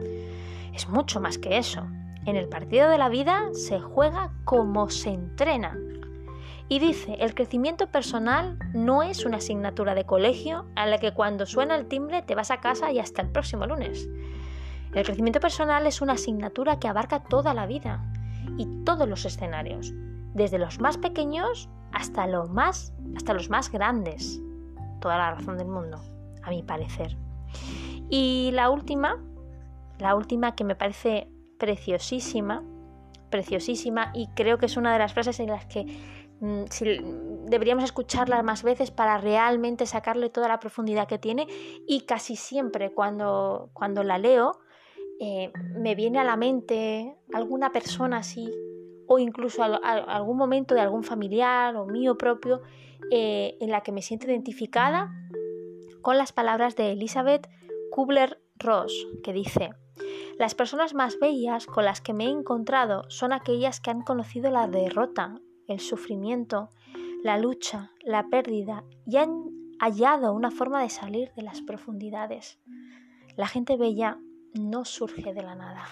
Es 0.72 0.88
mucho 0.88 1.20
más 1.20 1.38
que 1.38 1.58
eso. 1.58 1.86
En 2.24 2.36
el 2.36 2.48
partido 2.48 2.88
de 2.88 2.98
la 2.98 3.08
vida 3.08 3.44
se 3.52 3.78
juega 3.78 4.32
como 4.44 4.88
se 4.88 5.10
entrena. 5.10 5.76
Y 6.68 6.80
dice, 6.80 7.16
el 7.20 7.34
crecimiento 7.34 7.86
personal 7.88 8.58
no 8.74 9.02
es 9.02 9.24
una 9.24 9.36
asignatura 9.36 9.94
de 9.94 10.04
colegio 10.04 10.66
a 10.74 10.86
la 10.86 10.98
que 10.98 11.12
cuando 11.12 11.46
suena 11.46 11.76
el 11.76 11.86
timbre 11.86 12.22
te 12.22 12.34
vas 12.34 12.50
a 12.50 12.60
casa 12.60 12.90
y 12.90 12.98
hasta 12.98 13.22
el 13.22 13.28
próximo 13.28 13.66
lunes. 13.66 14.08
El 14.92 15.04
crecimiento 15.04 15.40
personal 15.40 15.86
es 15.86 16.00
una 16.00 16.14
asignatura 16.14 16.78
que 16.78 16.88
abarca 16.88 17.22
toda 17.22 17.54
la 17.54 17.66
vida 17.66 18.02
y 18.56 18.66
todos 18.84 19.08
los 19.08 19.24
escenarios, 19.24 19.92
desde 20.36 20.58
los 20.58 20.80
más 20.80 20.98
pequeños 20.98 21.68
hasta, 21.92 22.26
más, 22.26 22.92
hasta 23.16 23.32
los 23.32 23.48
más 23.48 23.72
grandes. 23.72 24.40
Toda 25.00 25.16
la 25.16 25.34
razón 25.34 25.56
del 25.56 25.68
mundo, 25.68 25.98
a 26.42 26.50
mi 26.50 26.62
parecer. 26.62 27.16
Y 28.10 28.50
la 28.52 28.70
última, 28.70 29.24
la 29.98 30.14
última 30.14 30.54
que 30.54 30.64
me 30.64 30.76
parece 30.76 31.28
preciosísima, 31.58 32.62
preciosísima 33.30 34.12
y 34.14 34.28
creo 34.34 34.58
que 34.58 34.66
es 34.66 34.76
una 34.76 34.92
de 34.92 34.98
las 34.98 35.14
frases 35.14 35.40
en 35.40 35.48
las 35.48 35.64
que 35.66 35.84
mm, 36.40 37.46
deberíamos 37.46 37.84
escucharla 37.84 38.42
más 38.42 38.62
veces 38.62 38.90
para 38.90 39.16
realmente 39.18 39.86
sacarle 39.86 40.28
toda 40.28 40.48
la 40.48 40.60
profundidad 40.60 41.08
que 41.08 41.18
tiene 41.18 41.46
y 41.86 42.02
casi 42.02 42.36
siempre 42.36 42.92
cuando, 42.92 43.70
cuando 43.72 44.04
la 44.04 44.18
leo 44.18 44.60
eh, 45.18 45.50
me 45.74 45.94
viene 45.94 46.18
a 46.18 46.24
la 46.24 46.36
mente 46.36 47.16
alguna 47.32 47.72
persona 47.72 48.18
así 48.18 48.52
o 49.06 49.18
incluso 49.18 49.62
algún 49.62 50.36
momento 50.36 50.74
de 50.74 50.80
algún 50.80 51.04
familiar 51.04 51.76
o 51.76 51.86
mío 51.86 52.16
propio 52.16 52.62
eh, 53.10 53.56
en 53.60 53.70
la 53.70 53.82
que 53.82 53.92
me 53.92 54.02
siento 54.02 54.26
identificada 54.26 55.12
con 56.02 56.18
las 56.18 56.32
palabras 56.32 56.76
de 56.76 56.92
Elizabeth 56.92 57.48
Kubler-Ross, 57.90 59.06
que 59.22 59.32
dice, 59.32 59.70
las 60.38 60.54
personas 60.54 60.94
más 60.94 61.18
bellas 61.18 61.66
con 61.66 61.84
las 61.84 62.00
que 62.00 62.12
me 62.12 62.26
he 62.26 62.30
encontrado 62.30 63.04
son 63.08 63.32
aquellas 63.32 63.80
que 63.80 63.90
han 63.90 64.02
conocido 64.02 64.50
la 64.50 64.68
derrota, 64.68 65.40
el 65.66 65.80
sufrimiento, 65.80 66.70
la 67.22 67.38
lucha, 67.38 67.90
la 68.02 68.28
pérdida 68.28 68.84
y 69.06 69.16
han 69.16 69.44
hallado 69.80 70.32
una 70.32 70.50
forma 70.50 70.82
de 70.82 70.90
salir 70.90 71.32
de 71.34 71.42
las 71.42 71.60
profundidades. 71.62 72.60
La 73.36 73.46
gente 73.46 73.76
bella 73.76 74.18
no 74.54 74.84
surge 74.84 75.34
de 75.34 75.42
la 75.42 75.54
nada. 75.54 75.84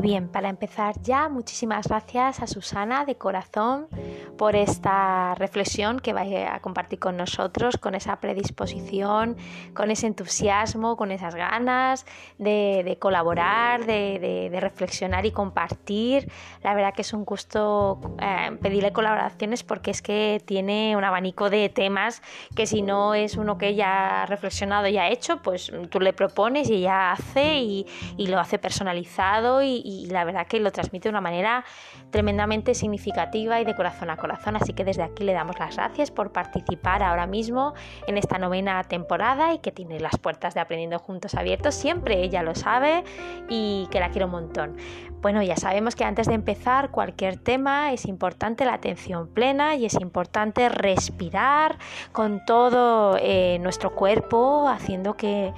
Bien, 0.00 0.28
para 0.28 0.48
empezar 0.48 0.94
ya, 1.02 1.28
muchísimas 1.28 1.88
gracias 1.88 2.40
a 2.40 2.46
Susana 2.46 3.04
de 3.04 3.16
corazón 3.16 3.88
por 4.36 4.54
esta 4.54 5.34
reflexión 5.34 5.98
que 5.98 6.12
va 6.12 6.22
a 6.54 6.60
compartir 6.60 7.00
con 7.00 7.16
nosotros, 7.16 7.76
con 7.78 7.96
esa 7.96 8.20
predisposición, 8.20 9.36
con 9.74 9.90
ese 9.90 10.06
entusiasmo, 10.06 10.96
con 10.96 11.10
esas 11.10 11.34
ganas 11.34 12.06
de, 12.38 12.96
colaborar, 13.00 13.86
de, 13.86 14.56
reflexionar 14.60 15.26
y 15.26 15.32
compartir. 15.32 16.30
La 16.62 16.74
verdad 16.74 16.94
que 16.94 17.02
es 17.02 17.12
un 17.12 17.24
gusto 17.24 18.00
eh, 18.20 18.56
pedirle 18.62 18.92
colaboraciones 18.92 19.64
porque 19.64 19.90
es 19.90 20.00
que 20.00 20.40
tiene 20.44 20.96
un 20.96 21.02
abanico 21.02 21.50
de 21.50 21.68
temas 21.68 22.22
que 22.54 22.66
si 22.66 22.82
no 22.82 23.14
es 23.14 23.36
uno 23.36 23.58
que 23.58 23.68
ella 23.68 24.22
ha 24.22 24.26
reflexionado 24.26 24.86
y 24.86 24.96
ha 24.98 25.08
hecho, 25.08 25.42
pues 25.42 25.72
tú 25.90 25.98
le 25.98 26.12
propones 26.12 26.70
y 26.70 26.74
ella 26.74 27.10
hace 27.12 27.58
y, 27.58 27.86
y 28.16 28.28
lo 28.28 28.38
hace 28.38 28.60
personalizado 28.60 29.62
y, 29.62 29.87
y, 29.88 30.06
la 30.06 30.24
verdad 30.24 30.46
que 30.46 30.60
lo 30.60 30.70
transmite 30.70 31.08
de 31.08 31.10
una 31.10 31.20
manera 31.20 31.64
tremendamente 32.10 32.74
significativa 32.74 33.60
y 33.60 33.64
de 33.64 33.74
corazón 33.74 34.10
a 34.10 34.16
corazón. 34.16 34.56
Así 34.56 34.72
que 34.72 34.84
desde 34.84 35.02
aquí 35.02 35.24
le 35.24 35.32
damos 35.32 35.58
las 35.58 35.76
gracias 35.76 36.10
por 36.10 36.32
participar 36.32 37.02
ahora 37.02 37.26
mismo 37.26 37.74
en 38.06 38.18
esta 38.18 38.38
novena 38.38 38.82
temporada 38.84 39.54
y 39.54 39.58
que 39.58 39.72
tiene 39.72 40.00
las 40.00 40.18
puertas 40.18 40.54
de 40.54 40.60
Aprendiendo 40.60 40.98
Juntos 40.98 41.34
abiertos. 41.34 41.74
Siempre 41.74 42.22
ella 42.22 42.42
lo 42.42 42.54
sabe 42.54 43.04
y 43.48 43.88
que 43.90 44.00
la 44.00 44.10
quiero 44.10 44.26
un 44.26 44.32
montón. 44.32 44.76
Bueno, 45.20 45.42
ya 45.42 45.56
sabemos 45.56 45.96
que 45.96 46.04
antes 46.04 46.26
de 46.28 46.34
empezar 46.34 46.90
cualquier 46.90 47.38
tema 47.38 47.92
es 47.92 48.06
importante 48.06 48.64
la 48.64 48.74
atención 48.74 49.28
plena 49.28 49.74
y 49.74 49.86
es 49.86 49.94
importante 49.94 50.68
respirar 50.68 51.78
con 52.12 52.44
todo 52.44 53.16
eh, 53.20 53.58
nuestro 53.60 53.94
cuerpo, 53.94 54.68
haciendo 54.68 55.16
que 55.16 55.52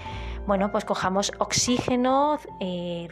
bueno, 0.46 0.72
pues 0.72 0.84
cojamos 0.84 1.32
oxígeno, 1.38 2.38
eh, 2.60 3.08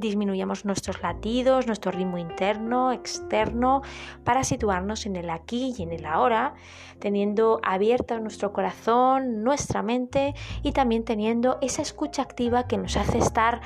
disminuyamos 0.00 0.64
nuestros 0.64 1.02
latidos, 1.02 1.66
nuestro 1.66 1.90
ritmo 1.90 2.18
interno, 2.18 2.92
externo, 2.92 3.82
para 4.24 4.44
situarnos 4.44 5.06
en 5.06 5.16
el 5.16 5.30
aquí 5.30 5.74
y 5.76 5.82
en 5.82 5.92
el 5.92 6.06
ahora, 6.06 6.54
teniendo 6.98 7.60
abierta 7.62 8.18
nuestro 8.20 8.52
corazón, 8.52 9.42
nuestra 9.42 9.82
mente 9.82 10.34
y 10.62 10.72
también 10.72 11.04
teniendo 11.04 11.58
esa 11.60 11.82
escucha 11.82 12.22
activa 12.22 12.66
que 12.66 12.78
nos 12.78 12.96
hace 12.96 13.18
estar 13.18 13.60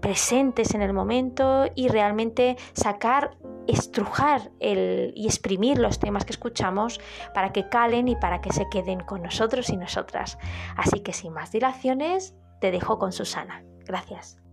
presentes 0.00 0.74
en 0.74 0.82
el 0.82 0.92
momento 0.92 1.66
y 1.74 1.88
realmente 1.88 2.56
sacar, 2.72 3.36
estrujar 3.66 4.50
el, 4.60 5.12
y 5.14 5.26
exprimir 5.26 5.78
los 5.78 5.98
temas 5.98 6.24
que 6.24 6.32
escuchamos 6.32 7.00
para 7.34 7.52
que 7.52 7.68
calen 7.68 8.08
y 8.08 8.16
para 8.16 8.40
que 8.40 8.52
se 8.52 8.68
queden 8.68 9.00
con 9.00 9.22
nosotros 9.22 9.70
y 9.70 9.76
nosotras. 9.76 10.38
Así 10.76 11.00
que 11.00 11.12
sin 11.12 11.32
más 11.32 11.52
dilaciones, 11.52 12.34
te 12.60 12.70
dejo 12.70 12.98
con 12.98 13.12
Susana. 13.12 13.64
Gracias. 13.86 14.47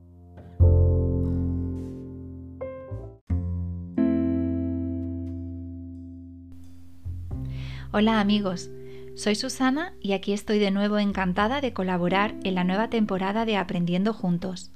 Hola 7.97 8.19
amigos, 8.19 8.69
soy 9.15 9.35
Susana 9.35 9.93
y 10.01 10.11
aquí 10.11 10.33
estoy 10.33 10.59
de 10.59 10.69
nuevo 10.69 10.99
encantada 10.99 11.61
de 11.61 11.71
colaborar 11.71 12.35
en 12.43 12.55
la 12.55 12.65
nueva 12.65 12.89
temporada 12.89 13.45
de 13.45 13.55
Aprendiendo 13.55 14.11
Juntos. 14.11 14.73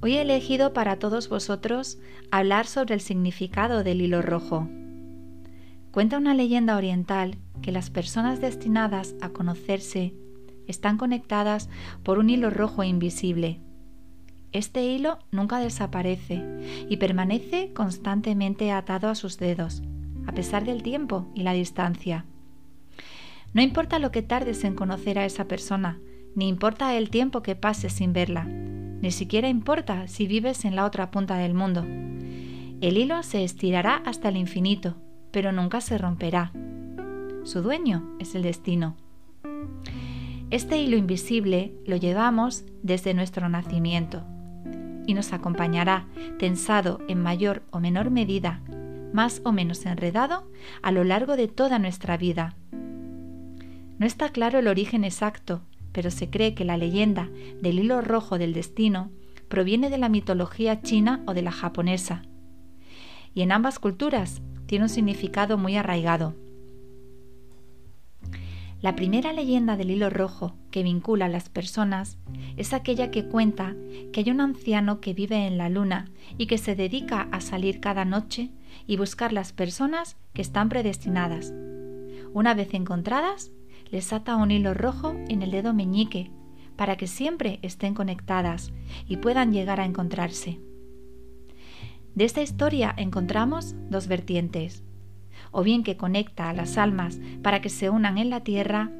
Hoy 0.00 0.14
he 0.14 0.22
elegido 0.22 0.72
para 0.72 1.00
todos 1.00 1.28
vosotros 1.28 1.98
hablar 2.30 2.68
sobre 2.68 2.94
el 2.94 3.00
significado 3.00 3.82
del 3.82 4.00
hilo 4.00 4.22
rojo. 4.22 4.68
Cuenta 5.90 6.18
una 6.18 6.34
leyenda 6.34 6.76
oriental 6.76 7.36
que 7.62 7.72
las 7.72 7.90
personas 7.90 8.40
destinadas 8.40 9.16
a 9.20 9.30
conocerse 9.30 10.14
están 10.68 10.98
conectadas 10.98 11.68
por 12.04 12.20
un 12.20 12.30
hilo 12.30 12.50
rojo 12.50 12.84
invisible. 12.84 13.58
Este 14.52 14.84
hilo 14.84 15.18
nunca 15.32 15.58
desaparece 15.58 16.44
y 16.88 16.98
permanece 16.98 17.72
constantemente 17.72 18.70
atado 18.70 19.08
a 19.08 19.16
sus 19.16 19.36
dedos 19.36 19.82
a 20.28 20.32
pesar 20.32 20.66
del 20.66 20.82
tiempo 20.82 21.26
y 21.34 21.42
la 21.42 21.54
distancia. 21.54 22.26
No 23.54 23.62
importa 23.62 23.98
lo 23.98 24.10
que 24.10 24.20
tardes 24.20 24.62
en 24.64 24.74
conocer 24.74 25.18
a 25.18 25.24
esa 25.24 25.48
persona, 25.48 25.98
ni 26.34 26.48
importa 26.48 26.94
el 26.94 27.08
tiempo 27.08 27.42
que 27.42 27.56
pases 27.56 27.94
sin 27.94 28.12
verla, 28.12 28.44
ni 28.44 29.10
siquiera 29.10 29.48
importa 29.48 30.06
si 30.06 30.26
vives 30.26 30.66
en 30.66 30.76
la 30.76 30.84
otra 30.84 31.10
punta 31.10 31.38
del 31.38 31.54
mundo. 31.54 31.82
El 31.82 32.98
hilo 32.98 33.22
se 33.22 33.42
estirará 33.42 34.02
hasta 34.04 34.28
el 34.28 34.36
infinito, 34.36 34.96
pero 35.30 35.50
nunca 35.50 35.80
se 35.80 35.96
romperá. 35.96 36.52
Su 37.44 37.62
dueño 37.62 38.14
es 38.18 38.34
el 38.34 38.42
destino. 38.42 38.96
Este 40.50 40.78
hilo 40.78 40.98
invisible 40.98 41.72
lo 41.86 41.96
llevamos 41.96 42.66
desde 42.82 43.14
nuestro 43.14 43.48
nacimiento 43.48 44.24
y 45.06 45.14
nos 45.14 45.32
acompañará 45.32 46.06
tensado 46.38 47.00
en 47.08 47.22
mayor 47.22 47.62
o 47.70 47.80
menor 47.80 48.10
medida 48.10 48.60
más 49.12 49.40
o 49.44 49.52
menos 49.52 49.84
enredado 49.86 50.50
a 50.82 50.92
lo 50.92 51.04
largo 51.04 51.36
de 51.36 51.48
toda 51.48 51.78
nuestra 51.78 52.16
vida. 52.16 52.56
No 53.98 54.06
está 54.06 54.28
claro 54.28 54.58
el 54.58 54.68
origen 54.68 55.04
exacto, 55.04 55.62
pero 55.92 56.10
se 56.10 56.30
cree 56.30 56.54
que 56.54 56.64
la 56.64 56.76
leyenda 56.76 57.28
del 57.60 57.80
hilo 57.80 58.00
rojo 58.00 58.38
del 58.38 58.52
destino 58.52 59.10
proviene 59.48 59.90
de 59.90 59.98
la 59.98 60.08
mitología 60.08 60.82
china 60.82 61.22
o 61.26 61.34
de 61.34 61.42
la 61.42 61.52
japonesa. 61.52 62.22
Y 63.34 63.42
en 63.42 63.52
ambas 63.52 63.78
culturas 63.78 64.42
tiene 64.66 64.84
un 64.84 64.88
significado 64.88 65.58
muy 65.58 65.76
arraigado. 65.76 66.36
La 68.80 68.94
primera 68.94 69.32
leyenda 69.32 69.76
del 69.76 69.90
hilo 69.90 70.08
rojo 70.08 70.54
que 70.70 70.84
vincula 70.84 71.24
a 71.24 71.28
las 71.28 71.48
personas 71.48 72.16
es 72.56 72.72
aquella 72.72 73.10
que 73.10 73.24
cuenta 73.24 73.74
que 74.12 74.20
hay 74.20 74.30
un 74.30 74.40
anciano 74.40 75.00
que 75.00 75.14
vive 75.14 75.48
en 75.48 75.58
la 75.58 75.68
luna 75.68 76.10
y 76.36 76.46
que 76.46 76.58
se 76.58 76.76
dedica 76.76 77.28
a 77.32 77.40
salir 77.40 77.80
cada 77.80 78.04
noche 78.04 78.50
y 78.86 78.96
buscar 78.96 79.32
las 79.32 79.52
personas 79.52 80.16
que 80.32 80.42
están 80.42 80.68
predestinadas. 80.68 81.52
Una 82.32 82.54
vez 82.54 82.74
encontradas, 82.74 83.50
les 83.90 84.12
ata 84.12 84.36
un 84.36 84.50
hilo 84.50 84.74
rojo 84.74 85.14
en 85.28 85.42
el 85.42 85.50
dedo 85.50 85.72
meñique 85.72 86.30
para 86.76 86.96
que 86.96 87.06
siempre 87.06 87.58
estén 87.62 87.94
conectadas 87.94 88.72
y 89.06 89.16
puedan 89.16 89.52
llegar 89.52 89.80
a 89.80 89.84
encontrarse. 89.84 90.60
De 92.14 92.24
esta 92.24 92.42
historia 92.42 92.94
encontramos 92.96 93.74
dos 93.90 94.06
vertientes. 94.08 94.84
o 95.50 95.62
bien 95.62 95.82
que 95.82 95.96
conecta 95.96 96.50
a 96.50 96.52
las 96.52 96.76
almas 96.76 97.20
para 97.42 97.60
que 97.60 97.70
se 97.70 97.90
unan 97.90 98.18
en 98.18 98.28
la 98.28 98.40
tierra, 98.40 98.90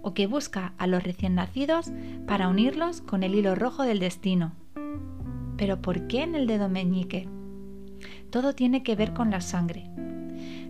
o 0.00 0.14
que 0.14 0.26
busca 0.26 0.72
a 0.78 0.86
los 0.86 1.02
recién 1.02 1.34
nacidos 1.34 1.90
para 2.26 2.48
unirlos 2.48 3.00
con 3.00 3.22
el 3.22 3.34
hilo 3.34 3.54
rojo 3.54 3.82
del 3.82 3.98
destino. 3.98 4.52
Pero 5.56 5.82
¿por 5.82 6.06
qué 6.06 6.22
en 6.22 6.34
el 6.34 6.46
dedo 6.46 6.68
meñique? 6.68 7.28
Todo 8.30 8.54
tiene 8.54 8.82
que 8.82 8.94
ver 8.94 9.14
con 9.14 9.30
la 9.30 9.40
sangre. 9.40 9.90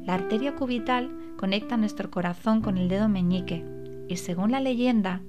La 0.05 0.15
arteria 0.15 0.55
cubital 0.55 1.11
conecta 1.37 1.77
nuestro 1.77 2.11
corazón 2.11 2.61
con 2.61 2.79
el 2.79 2.89
dedo 2.89 3.09
meñique 3.09 3.65
y 4.09 4.17
según 4.17 4.53
la 4.53 4.61
leyenda, 4.61 5.23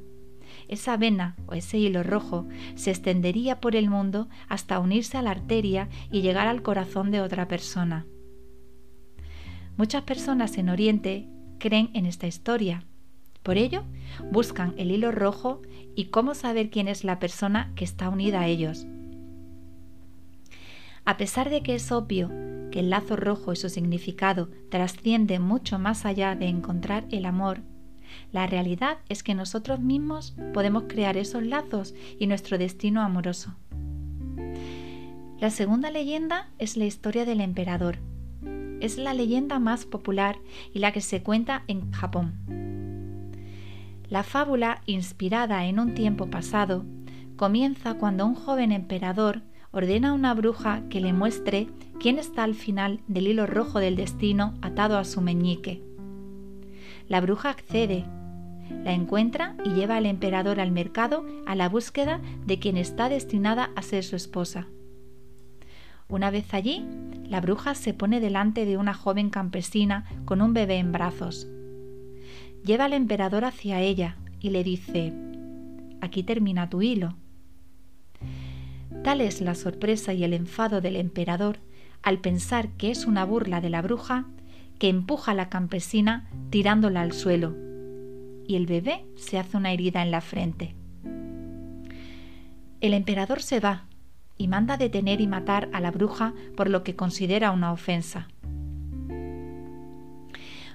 esa 0.67 0.97
vena 0.97 1.35
o 1.47 1.53
ese 1.53 1.77
hilo 1.77 2.03
rojo 2.03 2.47
se 2.75 2.91
extendería 2.91 3.59
por 3.59 3.75
el 3.75 3.89
mundo 3.89 4.29
hasta 4.47 4.79
unirse 4.79 5.17
a 5.17 5.21
la 5.21 5.31
arteria 5.31 5.89
y 6.11 6.21
llegar 6.21 6.47
al 6.47 6.61
corazón 6.61 7.11
de 7.11 7.21
otra 7.21 7.47
persona. 7.47 8.05
Muchas 9.77 10.03
personas 10.03 10.57
en 10.57 10.69
Oriente 10.69 11.29
creen 11.57 11.89
en 11.93 12.05
esta 12.05 12.27
historia. 12.27 12.85
Por 13.43 13.57
ello, 13.57 13.83
buscan 14.31 14.73
el 14.77 14.91
hilo 14.91 15.11
rojo 15.11 15.61
y 15.95 16.05
cómo 16.05 16.35
saber 16.35 16.69
quién 16.69 16.87
es 16.87 17.03
la 17.03 17.19
persona 17.19 17.71
que 17.75 17.85
está 17.85 18.09
unida 18.09 18.41
a 18.41 18.47
ellos. 18.47 18.85
A 21.09 21.17
pesar 21.17 21.49
de 21.49 21.63
que 21.63 21.73
es 21.73 21.91
obvio 21.91 22.29
que 22.69 22.81
el 22.81 22.91
lazo 22.91 23.15
rojo 23.15 23.51
y 23.51 23.55
su 23.55 23.67
significado 23.69 24.51
trasciende 24.69 25.39
mucho 25.39 25.79
más 25.79 26.05
allá 26.05 26.35
de 26.35 26.45
encontrar 26.45 27.07
el 27.09 27.25
amor, 27.25 27.61
la 28.31 28.45
realidad 28.45 28.99
es 29.09 29.23
que 29.23 29.33
nosotros 29.33 29.79
mismos 29.79 30.35
podemos 30.53 30.83
crear 30.87 31.17
esos 31.17 31.41
lazos 31.41 31.95
y 32.19 32.27
nuestro 32.27 32.59
destino 32.59 33.01
amoroso. 33.01 33.55
La 35.39 35.49
segunda 35.49 35.89
leyenda 35.89 36.51
es 36.59 36.77
la 36.77 36.85
historia 36.85 37.25
del 37.25 37.41
emperador. 37.41 37.97
Es 38.79 38.99
la 38.99 39.15
leyenda 39.15 39.57
más 39.57 39.87
popular 39.87 40.37
y 40.75 40.77
la 40.77 40.91
que 40.91 41.01
se 41.01 41.23
cuenta 41.23 41.63
en 41.65 41.91
Japón. 41.91 42.35
La 44.09 44.21
fábula, 44.21 44.83
inspirada 44.85 45.65
en 45.65 45.79
un 45.79 45.95
tiempo 45.95 46.29
pasado, 46.29 46.85
comienza 47.35 47.95
cuando 47.95 48.27
un 48.27 48.35
joven 48.35 48.71
emperador 48.71 49.41
ordena 49.71 50.09
a 50.09 50.13
una 50.13 50.33
bruja 50.33 50.83
que 50.89 50.99
le 50.99 51.13
muestre 51.13 51.67
quién 51.99 52.17
está 52.17 52.43
al 52.43 52.55
final 52.55 53.01
del 53.07 53.27
hilo 53.27 53.45
rojo 53.45 53.79
del 53.79 53.95
destino 53.95 54.53
atado 54.61 54.97
a 54.97 55.05
su 55.05 55.21
meñique. 55.21 55.81
La 57.07 57.21
bruja 57.21 57.49
accede, 57.49 58.05
la 58.83 58.93
encuentra 58.93 59.55
y 59.65 59.69
lleva 59.69 59.97
al 59.97 60.05
emperador 60.05 60.59
al 60.59 60.71
mercado 60.71 61.25
a 61.45 61.55
la 61.55 61.69
búsqueda 61.69 62.21
de 62.45 62.59
quien 62.59 62.77
está 62.77 63.09
destinada 63.09 63.71
a 63.75 63.81
ser 63.81 64.03
su 64.03 64.15
esposa. 64.15 64.67
Una 66.07 66.31
vez 66.31 66.53
allí, 66.53 66.85
la 67.25 67.39
bruja 67.39 67.75
se 67.75 67.93
pone 67.93 68.19
delante 68.19 68.65
de 68.65 68.77
una 68.77 68.95
joven 68.95 69.29
campesina 69.29 70.05
con 70.25 70.41
un 70.41 70.53
bebé 70.53 70.77
en 70.77 70.91
brazos. 70.91 71.47
Lleva 72.65 72.85
al 72.85 72.93
emperador 72.93 73.45
hacia 73.45 73.79
ella 73.79 74.17
y 74.39 74.49
le 74.49 74.63
dice, 74.63 75.13
aquí 76.01 76.23
termina 76.23 76.69
tu 76.69 76.81
hilo. 76.81 77.15
Es 79.09 79.41
la 79.41 79.55
sorpresa 79.55 80.13
y 80.13 80.23
el 80.23 80.33
enfado 80.33 80.81
del 80.81 80.95
emperador 80.95 81.57
al 82.03 82.19
pensar 82.19 82.69
que 82.77 82.91
es 82.91 83.07
una 83.07 83.25
burla 83.25 83.59
de 83.59 83.71
la 83.71 83.81
bruja 83.81 84.27
que 84.77 84.87
empuja 84.87 85.31
a 85.31 85.35
la 85.35 85.49
campesina 85.49 86.29
tirándola 86.51 87.01
al 87.01 87.11
suelo 87.11 87.55
y 88.47 88.55
el 88.55 88.67
bebé 88.67 89.03
se 89.15 89.39
hace 89.39 89.57
una 89.57 89.73
herida 89.73 90.03
en 90.03 90.11
la 90.11 90.21
frente. 90.21 90.75
El 92.81 92.93
emperador 92.93 93.41
se 93.41 93.59
va 93.59 93.87
y 94.37 94.47
manda 94.47 94.77
detener 94.77 95.21
y 95.21 95.27
matar 95.27 95.69
a 95.73 95.81
la 95.81 95.89
bruja 95.89 96.35
por 96.55 96.69
lo 96.69 96.83
que 96.83 96.95
considera 96.95 97.49
una 97.49 97.73
ofensa. 97.73 98.27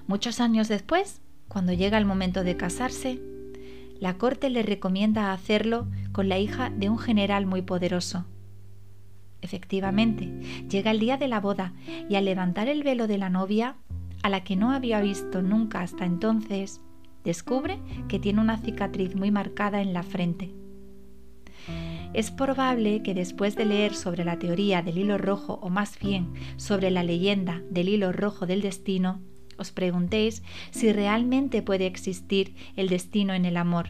Muchos 0.07 0.41
años 0.41 0.67
después, 0.67 1.21
cuando 1.47 1.71
llega 1.71 1.97
el 1.97 2.05
momento 2.05 2.43
de 2.43 2.57
casarse, 2.57 3.21
la 3.99 4.17
corte 4.17 4.49
le 4.49 4.63
recomienda 4.63 5.31
hacerlo 5.31 5.87
con 6.11 6.29
la 6.29 6.39
hija 6.39 6.69
de 6.69 6.89
un 6.89 6.97
general 6.97 7.45
muy 7.45 7.61
poderoso. 7.61 8.25
Efectivamente, 9.41 10.31
llega 10.69 10.91
el 10.91 10.99
día 10.99 11.17
de 11.17 11.27
la 11.27 11.39
boda 11.39 11.73
y 12.09 12.15
al 12.15 12.25
levantar 12.25 12.67
el 12.67 12.83
velo 12.83 13.07
de 13.07 13.17
la 13.17 13.29
novia, 13.29 13.75
a 14.23 14.29
la 14.29 14.43
que 14.43 14.55
no 14.55 14.71
había 14.71 15.01
visto 15.01 15.41
nunca 15.41 15.81
hasta 15.81 16.05
entonces, 16.05 16.81
descubre 17.23 17.79
que 18.07 18.19
tiene 18.19 18.41
una 18.41 18.57
cicatriz 18.57 19.15
muy 19.15 19.31
marcada 19.31 19.81
en 19.81 19.93
la 19.93 20.03
frente. 20.03 20.53
Es 22.13 22.31
probable 22.31 23.03
que 23.03 23.13
después 23.13 23.55
de 23.55 23.65
leer 23.65 23.93
sobre 23.93 24.23
la 24.23 24.39
teoría 24.39 24.81
del 24.81 24.97
hilo 24.97 25.17
rojo 25.17 25.59
o 25.61 25.69
más 25.69 25.99
bien 25.99 26.33
sobre 26.55 26.89
la 26.89 27.03
leyenda 27.03 27.61
del 27.69 27.89
hilo 27.89 28.11
rojo 28.11 28.45
del 28.45 28.61
destino, 28.61 29.19
os 29.57 29.71
preguntéis 29.71 30.43
si 30.71 30.91
realmente 30.91 31.61
puede 31.61 31.85
existir 31.85 32.55
el 32.75 32.89
destino 32.89 33.33
en 33.33 33.45
el 33.45 33.57
amor. 33.57 33.89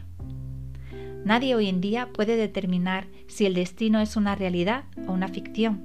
Nadie 1.24 1.56
hoy 1.56 1.68
en 1.68 1.80
día 1.80 2.10
puede 2.12 2.36
determinar 2.36 3.08
si 3.26 3.46
el 3.46 3.54
destino 3.54 4.00
es 4.00 4.16
una 4.16 4.36
realidad 4.36 4.84
o 5.08 5.12
una 5.12 5.28
ficción, 5.28 5.82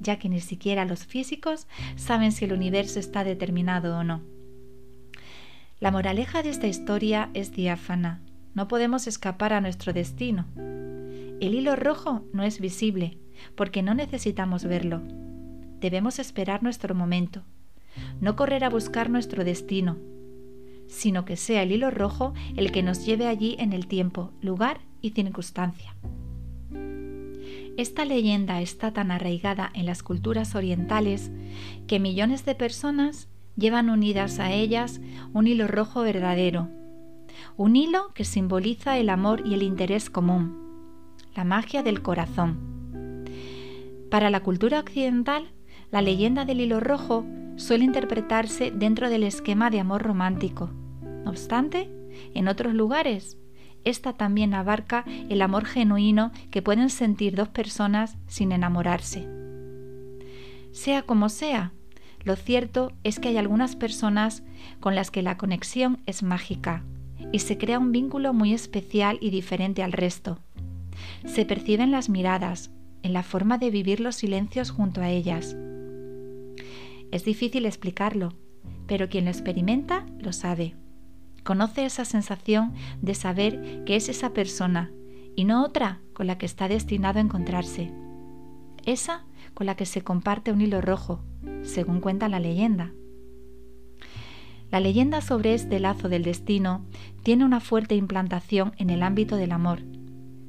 ya 0.00 0.18
que 0.18 0.28
ni 0.28 0.40
siquiera 0.40 0.84
los 0.84 1.06
físicos 1.06 1.68
saben 1.96 2.32
si 2.32 2.44
el 2.44 2.52
universo 2.52 2.98
está 2.98 3.22
determinado 3.22 3.96
o 3.96 4.02
no. 4.02 4.22
La 5.78 5.90
moraleja 5.90 6.42
de 6.42 6.50
esta 6.50 6.66
historia 6.66 7.30
es 7.34 7.52
diáfana. 7.52 8.20
No 8.54 8.66
podemos 8.66 9.06
escapar 9.06 9.52
a 9.52 9.60
nuestro 9.60 9.92
destino. 9.92 10.46
El 11.40 11.54
hilo 11.54 11.76
rojo 11.76 12.24
no 12.32 12.42
es 12.42 12.60
visible, 12.60 13.18
porque 13.54 13.82
no 13.82 13.94
necesitamos 13.94 14.64
verlo. 14.64 15.02
Debemos 15.80 16.18
esperar 16.18 16.62
nuestro 16.62 16.94
momento 16.94 17.44
no 18.20 18.36
correr 18.36 18.64
a 18.64 18.70
buscar 18.70 19.10
nuestro 19.10 19.44
destino, 19.44 19.98
sino 20.88 21.24
que 21.24 21.36
sea 21.36 21.62
el 21.62 21.72
hilo 21.72 21.90
rojo 21.90 22.34
el 22.56 22.72
que 22.72 22.82
nos 22.82 23.04
lleve 23.04 23.26
allí 23.26 23.56
en 23.58 23.72
el 23.72 23.86
tiempo, 23.86 24.32
lugar 24.40 24.80
y 25.00 25.10
circunstancia. 25.10 25.94
Esta 27.76 28.04
leyenda 28.04 28.60
está 28.60 28.92
tan 28.92 29.10
arraigada 29.10 29.70
en 29.74 29.86
las 29.86 30.02
culturas 30.04 30.54
orientales 30.54 31.32
que 31.88 31.98
millones 31.98 32.44
de 32.44 32.54
personas 32.54 33.28
llevan 33.56 33.90
unidas 33.90 34.38
a 34.38 34.52
ellas 34.52 35.00
un 35.32 35.48
hilo 35.48 35.66
rojo 35.66 36.02
verdadero, 36.02 36.68
un 37.56 37.74
hilo 37.74 38.12
que 38.14 38.24
simboliza 38.24 38.98
el 38.98 39.08
amor 39.08 39.42
y 39.44 39.54
el 39.54 39.62
interés 39.64 40.08
común, 40.08 40.56
la 41.34 41.42
magia 41.42 41.82
del 41.82 42.00
corazón. 42.00 43.24
Para 44.08 44.30
la 44.30 44.40
cultura 44.40 44.78
occidental, 44.78 45.50
la 45.90 46.00
leyenda 46.00 46.44
del 46.44 46.60
hilo 46.60 46.78
rojo 46.78 47.24
suele 47.56 47.84
interpretarse 47.84 48.70
dentro 48.70 49.10
del 49.10 49.22
esquema 49.22 49.70
de 49.70 49.80
amor 49.80 50.02
romántico. 50.02 50.70
No 51.24 51.30
obstante, 51.30 51.90
en 52.34 52.48
otros 52.48 52.74
lugares, 52.74 53.38
esta 53.84 54.14
también 54.14 54.54
abarca 54.54 55.04
el 55.28 55.42
amor 55.42 55.66
genuino 55.66 56.32
que 56.50 56.62
pueden 56.62 56.90
sentir 56.90 57.34
dos 57.34 57.48
personas 57.48 58.16
sin 58.26 58.52
enamorarse. 58.52 59.28
Sea 60.72 61.02
como 61.02 61.28
sea, 61.28 61.72
lo 62.24 62.36
cierto 62.36 62.92
es 63.04 63.20
que 63.20 63.28
hay 63.28 63.36
algunas 63.36 63.76
personas 63.76 64.42
con 64.80 64.94
las 64.94 65.10
que 65.10 65.22
la 65.22 65.36
conexión 65.36 66.00
es 66.06 66.22
mágica 66.22 66.84
y 67.32 67.40
se 67.40 67.58
crea 67.58 67.78
un 67.78 67.92
vínculo 67.92 68.32
muy 68.32 68.54
especial 68.54 69.18
y 69.20 69.30
diferente 69.30 69.82
al 69.82 69.92
resto. 69.92 70.38
Se 71.26 71.44
perciben 71.44 71.90
las 71.90 72.08
miradas, 72.08 72.70
en 73.02 73.12
la 73.12 73.22
forma 73.22 73.58
de 73.58 73.70
vivir 73.70 74.00
los 74.00 74.16
silencios 74.16 74.70
junto 74.70 75.02
a 75.02 75.10
ellas, 75.10 75.56
es 77.14 77.24
difícil 77.24 77.64
explicarlo, 77.64 78.32
pero 78.88 79.08
quien 79.08 79.26
lo 79.26 79.30
experimenta 79.30 80.04
lo 80.18 80.32
sabe. 80.32 80.74
Conoce 81.44 81.84
esa 81.84 82.04
sensación 82.04 82.74
de 83.02 83.14
saber 83.14 83.84
que 83.84 83.94
es 83.94 84.08
esa 84.08 84.32
persona 84.32 84.90
y 85.36 85.44
no 85.44 85.64
otra 85.64 86.00
con 86.12 86.26
la 86.26 86.38
que 86.38 86.46
está 86.46 86.66
destinado 86.66 87.20
a 87.20 87.22
encontrarse. 87.22 87.92
Esa 88.84 89.26
con 89.54 89.66
la 89.66 89.76
que 89.76 89.86
se 89.86 90.02
comparte 90.02 90.50
un 90.50 90.60
hilo 90.60 90.80
rojo, 90.80 91.22
según 91.62 92.00
cuenta 92.00 92.28
la 92.28 92.40
leyenda. 92.40 92.92
La 94.72 94.80
leyenda 94.80 95.20
sobre 95.20 95.54
este 95.54 95.78
lazo 95.78 96.08
del 96.08 96.24
destino 96.24 96.84
tiene 97.22 97.44
una 97.44 97.60
fuerte 97.60 97.94
implantación 97.94 98.72
en 98.76 98.90
el 98.90 99.04
ámbito 99.04 99.36
del 99.36 99.52
amor, 99.52 99.82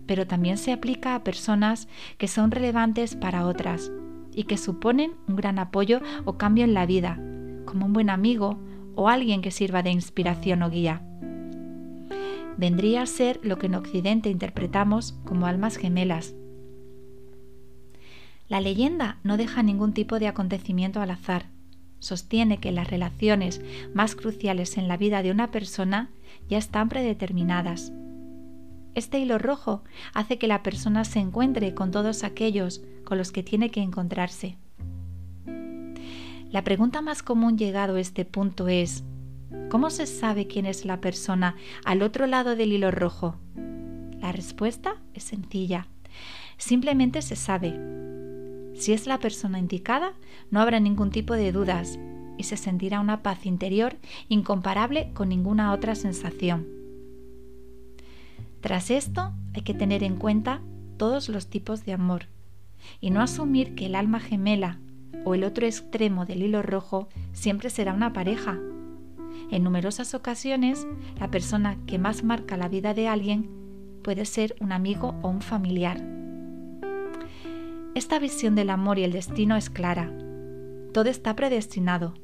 pero 0.08 0.26
también 0.26 0.58
se 0.58 0.72
aplica 0.72 1.14
a 1.14 1.24
personas 1.24 1.88
que 2.18 2.28
son 2.28 2.50
relevantes 2.50 3.16
para 3.16 3.46
otras, 3.46 3.92
y 4.36 4.44
que 4.44 4.58
suponen 4.58 5.14
un 5.28 5.36
gran 5.36 5.58
apoyo 5.60 6.02
o 6.26 6.38
cambio 6.38 6.64
en 6.66 6.74
la 6.74 6.86
vida, 6.86 7.20
como 7.66 7.86
un 7.86 7.94
buen 7.94 8.10
amigo 8.10 8.60
o 8.96 9.10
alguien 9.10 9.42
que 9.42 9.52
sirva 9.52 9.82
de 9.82 9.92
inspiración 9.92 10.62
o 10.64 10.70
guía. 10.70 11.02
Vendría 12.58 13.02
a 13.02 13.06
ser 13.06 13.40
lo 13.44 13.58
que 13.58 13.66
en 13.66 13.76
Occidente 13.76 14.30
interpretamos 14.30 15.14
como 15.26 15.46
almas 15.46 15.78
gemelas. 15.78 16.36
La 18.48 18.62
leyenda 18.62 19.18
no 19.24 19.38
deja 19.38 19.64
ningún 19.64 19.94
tipo 19.94 20.20
de 20.20 20.28
acontecimiento 20.28 21.02
al 21.02 21.10
azar. 21.10 21.48
Sostiene 22.00 22.60
que 22.60 22.72
las 22.72 22.90
relaciones 22.90 23.62
más 23.94 24.16
cruciales 24.16 24.78
en 24.78 24.88
la 24.88 24.98
vida 24.98 25.24
de 25.24 25.32
una 25.32 25.50
persona 25.50 26.12
ya 26.48 26.58
están 26.58 26.88
predeterminadas. 26.88 27.92
Este 28.96 29.20
hilo 29.20 29.38
rojo 29.38 29.84
hace 30.14 30.38
que 30.38 30.48
la 30.48 30.64
persona 30.64 31.04
se 31.04 31.20
encuentre 31.20 31.76
con 31.76 31.92
todos 31.92 32.24
aquellos 32.24 32.82
con 33.04 33.18
los 33.18 33.34
que 33.34 33.44
tiene 33.44 33.70
que 33.70 33.82
encontrarse. 33.82 34.58
La 36.50 36.64
pregunta 36.64 37.02
más 37.02 37.22
común 37.22 37.58
llegado 37.58 37.98
a 37.98 38.00
este 38.00 38.24
punto 38.24 38.70
es, 38.70 39.04
¿cómo 39.70 39.90
se 39.90 40.08
sabe 40.08 40.48
quién 40.48 40.66
es 40.66 40.86
la 40.86 41.02
persona 41.02 41.58
al 41.84 42.02
otro 42.02 42.26
lado 42.26 42.56
del 42.56 42.72
hilo 42.72 42.90
rojo? 42.90 43.36
La 44.22 44.32
respuesta 44.32 44.96
es 45.14 45.24
sencilla. 45.24 45.88
Simplemente 46.58 47.22
se 47.22 47.36
sabe. 47.36 47.78
Si 48.76 48.94
es 48.94 49.08
la 49.08 49.20
persona 49.20 49.60
indicada, 49.60 50.14
no 50.52 50.62
habrá 50.62 50.80
ningún 50.80 51.12
tipo 51.12 51.34
de 51.34 51.52
dudas 51.52 52.00
y 52.38 52.44
se 52.44 52.56
sentirá 52.56 53.02
una 53.02 53.24
paz 53.24 53.46
interior 53.46 53.98
incomparable 54.30 55.12
con 55.14 55.28
ninguna 55.28 55.74
otra 55.74 55.96
sensación. 55.96 56.75
Tras 58.66 58.90
esto, 58.90 59.32
hay 59.54 59.62
que 59.62 59.76
tener 59.76 60.02
en 60.02 60.16
cuenta 60.16 60.60
todos 60.98 61.30
los 61.30 61.52
tipos 61.52 61.86
de 61.86 61.94
amor 61.94 62.30
y 63.00 63.12
no 63.12 63.22
asumir 63.22 63.76
que 63.76 63.86
el 63.86 63.94
alma 63.94 64.20
gemela 64.20 64.80
o 65.24 65.36
el 65.36 65.44
otro 65.44 65.68
extremo 65.68 66.26
del 66.26 66.42
hilo 66.42 66.64
rojo 66.64 67.08
siempre 67.32 67.70
será 67.70 67.94
una 67.94 68.12
pareja. 68.12 68.58
En 69.52 69.64
numerosas 69.64 70.16
ocasiones, 70.16 70.88
la 71.20 71.30
persona 71.30 71.78
que 71.86 72.00
más 72.00 72.24
marca 72.24 72.58
la 72.58 72.68
vida 72.68 72.96
de 72.96 73.08
alguien 73.08 73.52
puede 74.02 74.26
ser 74.26 74.56
un 74.60 74.72
amigo 74.72 75.14
o 75.22 75.30
un 75.30 75.42
familiar. 75.42 76.04
Esta 77.94 78.18
visión 78.18 78.56
del 78.56 78.72
amor 78.72 78.98
y 78.98 79.04
el 79.04 79.12
destino 79.12 79.58
es 79.58 79.70
clara. 79.70 80.12
Todo 80.92 81.12
está 81.12 81.36
predestinado. 81.36 82.16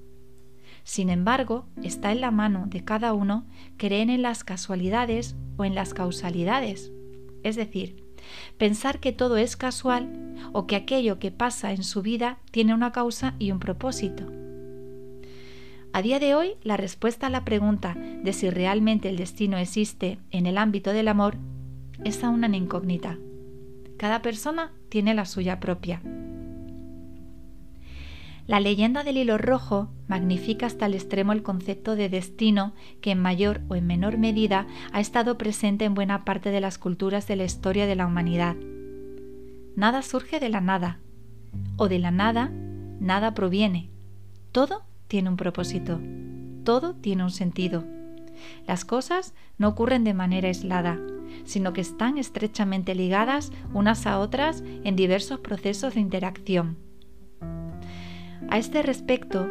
Sin 0.83 1.09
embargo, 1.09 1.65
está 1.83 2.11
en 2.11 2.21
la 2.21 2.31
mano 2.31 2.65
de 2.67 2.83
cada 2.83 3.13
uno 3.13 3.45
creer 3.77 4.09
en 4.09 4.21
las 4.21 4.43
casualidades 4.43 5.35
o 5.57 5.65
en 5.65 5.75
las 5.75 5.93
causalidades. 5.93 6.91
Es 7.43 7.55
decir, 7.55 8.03
pensar 8.57 8.99
que 8.99 9.11
todo 9.11 9.37
es 9.37 9.55
casual 9.55 10.35
o 10.53 10.67
que 10.67 10.75
aquello 10.75 11.19
que 11.19 11.31
pasa 11.31 11.71
en 11.71 11.83
su 11.83 12.01
vida 12.01 12.39
tiene 12.51 12.73
una 12.73 12.91
causa 12.91 13.35
y 13.39 13.51
un 13.51 13.59
propósito. 13.59 14.31
A 15.93 16.01
día 16.01 16.19
de 16.19 16.35
hoy, 16.35 16.53
la 16.63 16.77
respuesta 16.77 17.27
a 17.27 17.29
la 17.29 17.43
pregunta 17.43 17.95
de 17.95 18.31
si 18.31 18.49
realmente 18.49 19.09
el 19.09 19.17
destino 19.17 19.57
existe 19.57 20.19
en 20.31 20.45
el 20.45 20.57
ámbito 20.57 20.93
del 20.93 21.09
amor 21.09 21.35
es 22.05 22.23
aún 22.23 22.43
una 22.43 22.57
incógnita. 22.57 23.17
Cada 23.97 24.21
persona 24.21 24.71
tiene 24.89 25.13
la 25.13 25.25
suya 25.25 25.59
propia. 25.59 26.01
La 28.51 28.59
leyenda 28.59 29.05
del 29.05 29.15
hilo 29.15 29.37
rojo 29.37 29.87
magnifica 30.09 30.65
hasta 30.65 30.85
el 30.85 30.93
extremo 30.93 31.31
el 31.31 31.41
concepto 31.41 31.95
de 31.95 32.09
destino 32.09 32.73
que 32.99 33.11
en 33.11 33.19
mayor 33.21 33.61
o 33.69 33.75
en 33.75 33.87
menor 33.87 34.17
medida 34.17 34.67
ha 34.91 34.99
estado 34.99 35.37
presente 35.37 35.85
en 35.85 35.93
buena 35.93 36.25
parte 36.25 36.51
de 36.51 36.59
las 36.59 36.77
culturas 36.77 37.27
de 37.27 37.37
la 37.37 37.45
historia 37.45 37.85
de 37.85 37.95
la 37.95 38.05
humanidad. 38.05 38.57
Nada 39.77 40.01
surge 40.01 40.41
de 40.41 40.49
la 40.49 40.59
nada, 40.59 40.99
o 41.77 41.87
de 41.87 41.99
la 41.99 42.11
nada, 42.11 42.51
nada 42.99 43.33
proviene. 43.33 43.89
Todo 44.51 44.83
tiene 45.07 45.29
un 45.29 45.37
propósito, 45.37 46.01
todo 46.65 46.93
tiene 46.95 47.23
un 47.23 47.31
sentido. 47.31 47.85
Las 48.67 48.83
cosas 48.83 49.33
no 49.59 49.69
ocurren 49.69 50.03
de 50.03 50.13
manera 50.13 50.49
aislada, 50.49 50.99
sino 51.45 51.71
que 51.71 51.79
están 51.79 52.17
estrechamente 52.17 52.95
ligadas 52.95 53.53
unas 53.73 54.05
a 54.05 54.19
otras 54.19 54.61
en 54.83 54.97
diversos 54.97 55.39
procesos 55.39 55.93
de 55.93 56.01
interacción. 56.01 56.90
A 58.51 58.57
este 58.57 58.83
respecto, 58.83 59.49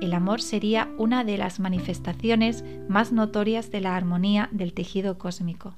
el 0.00 0.12
amor 0.12 0.42
sería 0.42 0.90
una 0.98 1.22
de 1.22 1.38
las 1.38 1.60
manifestaciones 1.60 2.64
más 2.88 3.12
notorias 3.12 3.70
de 3.70 3.80
la 3.80 3.94
armonía 3.94 4.48
del 4.50 4.74
tejido 4.74 5.18
cósmico. 5.18 5.76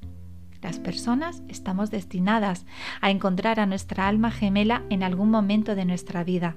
Las 0.62 0.78
personas 0.78 1.42
estamos 1.48 1.90
destinadas 1.90 2.64
a 3.02 3.10
encontrar 3.10 3.60
a 3.60 3.66
nuestra 3.66 4.08
alma 4.08 4.30
gemela 4.30 4.84
en 4.88 5.02
algún 5.02 5.30
momento 5.30 5.74
de 5.74 5.84
nuestra 5.84 6.24
vida. 6.24 6.56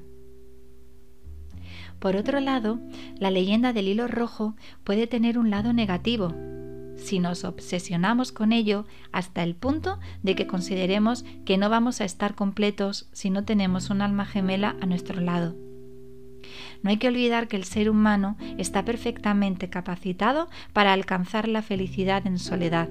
Por 1.99 2.15
otro 2.15 2.39
lado, 2.39 2.79
la 3.19 3.29
leyenda 3.29 3.73
del 3.73 3.89
hilo 3.89 4.07
rojo 4.07 4.55
puede 4.85 5.07
tener 5.07 5.37
un 5.37 5.49
lado 5.49 5.73
negativo, 5.73 6.33
si 6.95 7.19
nos 7.19 7.43
obsesionamos 7.43 8.31
con 8.31 8.53
ello 8.53 8.85
hasta 9.11 9.43
el 9.43 9.53
punto 9.53 9.99
de 10.23 10.35
que 10.35 10.47
consideremos 10.47 11.25
que 11.43 11.57
no 11.57 11.69
vamos 11.69 11.99
a 11.99 12.05
estar 12.05 12.35
completos 12.35 13.09
si 13.11 13.29
no 13.29 13.43
tenemos 13.43 13.89
un 13.89 14.01
alma 14.01 14.25
gemela 14.25 14.77
a 14.79 14.85
nuestro 14.85 15.19
lado. 15.19 15.64
No 16.85 16.91
hay 16.91 16.97
que 16.97 17.07
olvidar 17.07 17.47
que 17.47 17.57
el 17.57 17.63
ser 17.63 17.89
humano 17.89 18.37
está 18.59 18.85
perfectamente 18.85 19.71
capacitado 19.71 20.49
para 20.71 20.93
alcanzar 20.93 21.47
la 21.47 21.63
felicidad 21.63 22.27
en 22.27 22.37
soledad. 22.37 22.89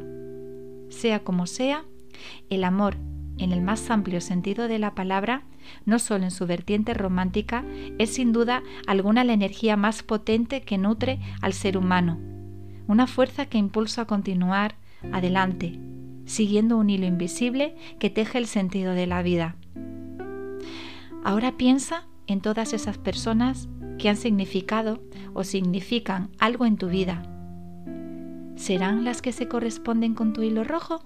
Sea 0.89 1.21
como 1.21 1.47
sea, 1.47 1.85
el 2.51 2.65
amor, 2.65 2.97
en 3.39 3.53
el 3.53 3.63
más 3.63 3.89
amplio 3.93 4.21
sentido 4.21 4.67
de 4.67 4.81
la 4.81 4.97
palabra, 4.97 5.45
no 5.85 6.01
solo 6.01 6.25
en 6.25 6.33
su 6.33 6.45
vertiente 6.45 6.93
romántica, 6.93 7.65
es 7.99 8.13
sin 8.15 8.33
duda 8.33 8.65
alguna 8.89 9.23
la 9.23 9.33
energía 9.33 9.77
más 9.77 10.03
potente 10.03 10.63
que 10.63 10.77
nutre 10.77 11.21
al 11.41 11.53
ser 11.53 11.77
humano, 11.77 12.19
una 12.89 13.07
fuerza 13.07 13.47
que 13.47 13.59
impulsa 13.59 14.03
a 14.03 14.07
continuar 14.07 14.75
adelante, 15.13 15.79
siguiendo 16.25 16.79
un 16.79 16.91
hilo 16.91 17.07
invisible 17.07 17.77
que 18.01 18.11
teje 18.11 18.39
el 18.39 18.47
sentido 18.47 18.95
de 18.95 19.07
la 19.07 19.23
vida. 19.23 19.55
Ahora 21.23 21.57
piensa 21.57 22.09
en 22.27 22.41
todas 22.41 22.73
esas 22.73 22.99
personas 22.99 23.69
que 23.99 24.09
han 24.09 24.17
significado 24.17 25.01
o 25.33 25.45
significan 25.45 26.31
algo 26.39 26.67
en 26.67 26.77
tu 26.77 26.89
vida. 26.89 27.23
¿Serán 28.57 29.05
las 29.05 29.21
que 29.21 29.33
se 29.33 29.49
corresponden 29.49 30.15
con 30.15 30.33
tu 30.33 30.43
hilo 30.43 30.65
rojo? 30.65 31.05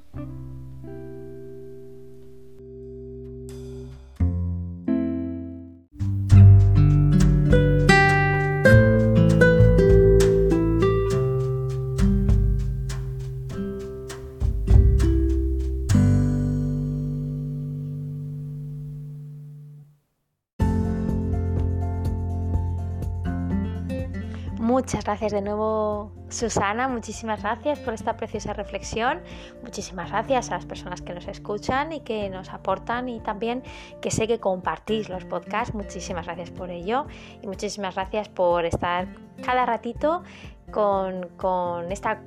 Muchas 24.88 25.05
gracias 25.05 25.33
de 25.33 25.42
nuevo, 25.42 26.12
Susana. 26.31 26.88
Muchísimas 26.88 27.42
gracias 27.42 27.79
por 27.79 27.92
esta 27.92 28.16
preciosa 28.16 28.55
reflexión. 28.55 29.20
Muchísimas 29.62 30.09
gracias 30.09 30.51
a 30.51 30.55
las 30.55 30.64
personas 30.64 31.03
que 31.03 31.12
nos 31.12 31.29
escuchan 31.29 31.92
y 31.92 32.01
que 32.01 32.31
nos 32.31 32.48
aportan 32.48 33.11
y 33.11 33.20
también 33.20 33.62
que 34.01 34.11
sé 34.11 34.27
que 34.27 34.40
compartís 34.40 35.11
los 35.11 35.27
podcasts. 35.27 35.74
Muchísimas 35.74 36.24
gracias 36.24 36.51
por 36.51 36.70
ello 36.70 37.05
y 37.42 37.46
muchísimas 37.46 37.96
gracias 37.96 38.31
por 38.31 38.64
estar 38.64 39.09
cada 39.44 39.66
ratito 39.66 40.22
con, 40.70 41.29
con 41.37 41.92
esta 41.92 42.22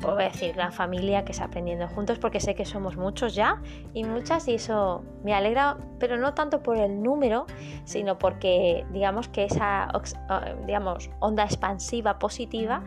voy 0.00 0.22
a 0.22 0.28
decir, 0.28 0.54
gran 0.54 0.72
familia 0.72 1.24
que 1.24 1.32
está 1.32 1.44
aprendiendo 1.44 1.88
juntos, 1.88 2.18
porque 2.18 2.40
sé 2.40 2.54
que 2.54 2.64
somos 2.64 2.96
muchos 2.96 3.34
ya 3.34 3.60
y 3.94 4.04
muchas, 4.04 4.48
y 4.48 4.54
eso 4.54 5.04
me 5.22 5.34
alegra, 5.34 5.76
pero 5.98 6.16
no 6.16 6.34
tanto 6.34 6.62
por 6.62 6.76
el 6.76 7.02
número, 7.02 7.46
sino 7.84 8.18
porque 8.18 8.86
digamos 8.92 9.28
que 9.28 9.44
esa 9.44 9.88
digamos, 10.66 11.10
onda 11.20 11.44
expansiva 11.44 12.18
positiva 12.18 12.82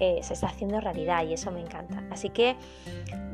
eh, 0.00 0.20
se 0.22 0.34
está 0.34 0.46
haciendo 0.46 0.80
realidad 0.80 1.24
y 1.24 1.32
eso 1.34 1.50
me 1.50 1.60
encanta. 1.60 2.04
Así 2.10 2.30
que 2.30 2.56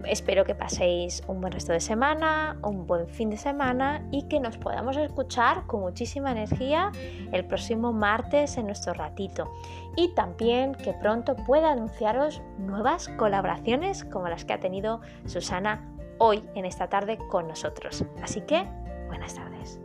espero 0.07 0.45
que 0.45 0.55
paséis 0.55 1.23
un 1.27 1.41
buen 1.41 1.53
resto 1.53 1.73
de 1.73 1.81
semana, 1.81 2.59
un 2.63 2.87
buen 2.87 3.07
fin 3.07 3.29
de 3.29 3.37
semana 3.37 4.07
y 4.11 4.23
que 4.29 4.41
nos 4.41 4.57
podamos 4.57 4.97
escuchar 4.97 5.67
con 5.67 5.81
muchísima 5.81 6.33
energía 6.33 6.91
el 7.33 7.45
próximo 7.45 7.93
martes 7.93 8.57
en 8.57 8.67
nuestro 8.67 8.95
ratito. 8.95 9.53
Y 9.97 10.15
también 10.15 10.75
que 10.75 10.95
pronto 10.95 11.37
pueda 11.37 11.73
anunciaros 11.73 12.41
nuevas 12.59 13.09
colaboraciones 13.09 14.05
como 14.05 14.29
las 14.29 14.47
que 14.47 14.55
ha 14.55 14.61
tenido 14.61 15.03
Susana 15.27 15.95
hoy 16.19 16.43
en 16.55 16.65
esta 16.65 16.89
tarde 16.89 17.19
con 17.29 17.47
nosotros. 17.47 18.05
Así 18.23 18.41
que, 18.41 18.67
buenas 19.09 19.35
tardes. 19.35 19.84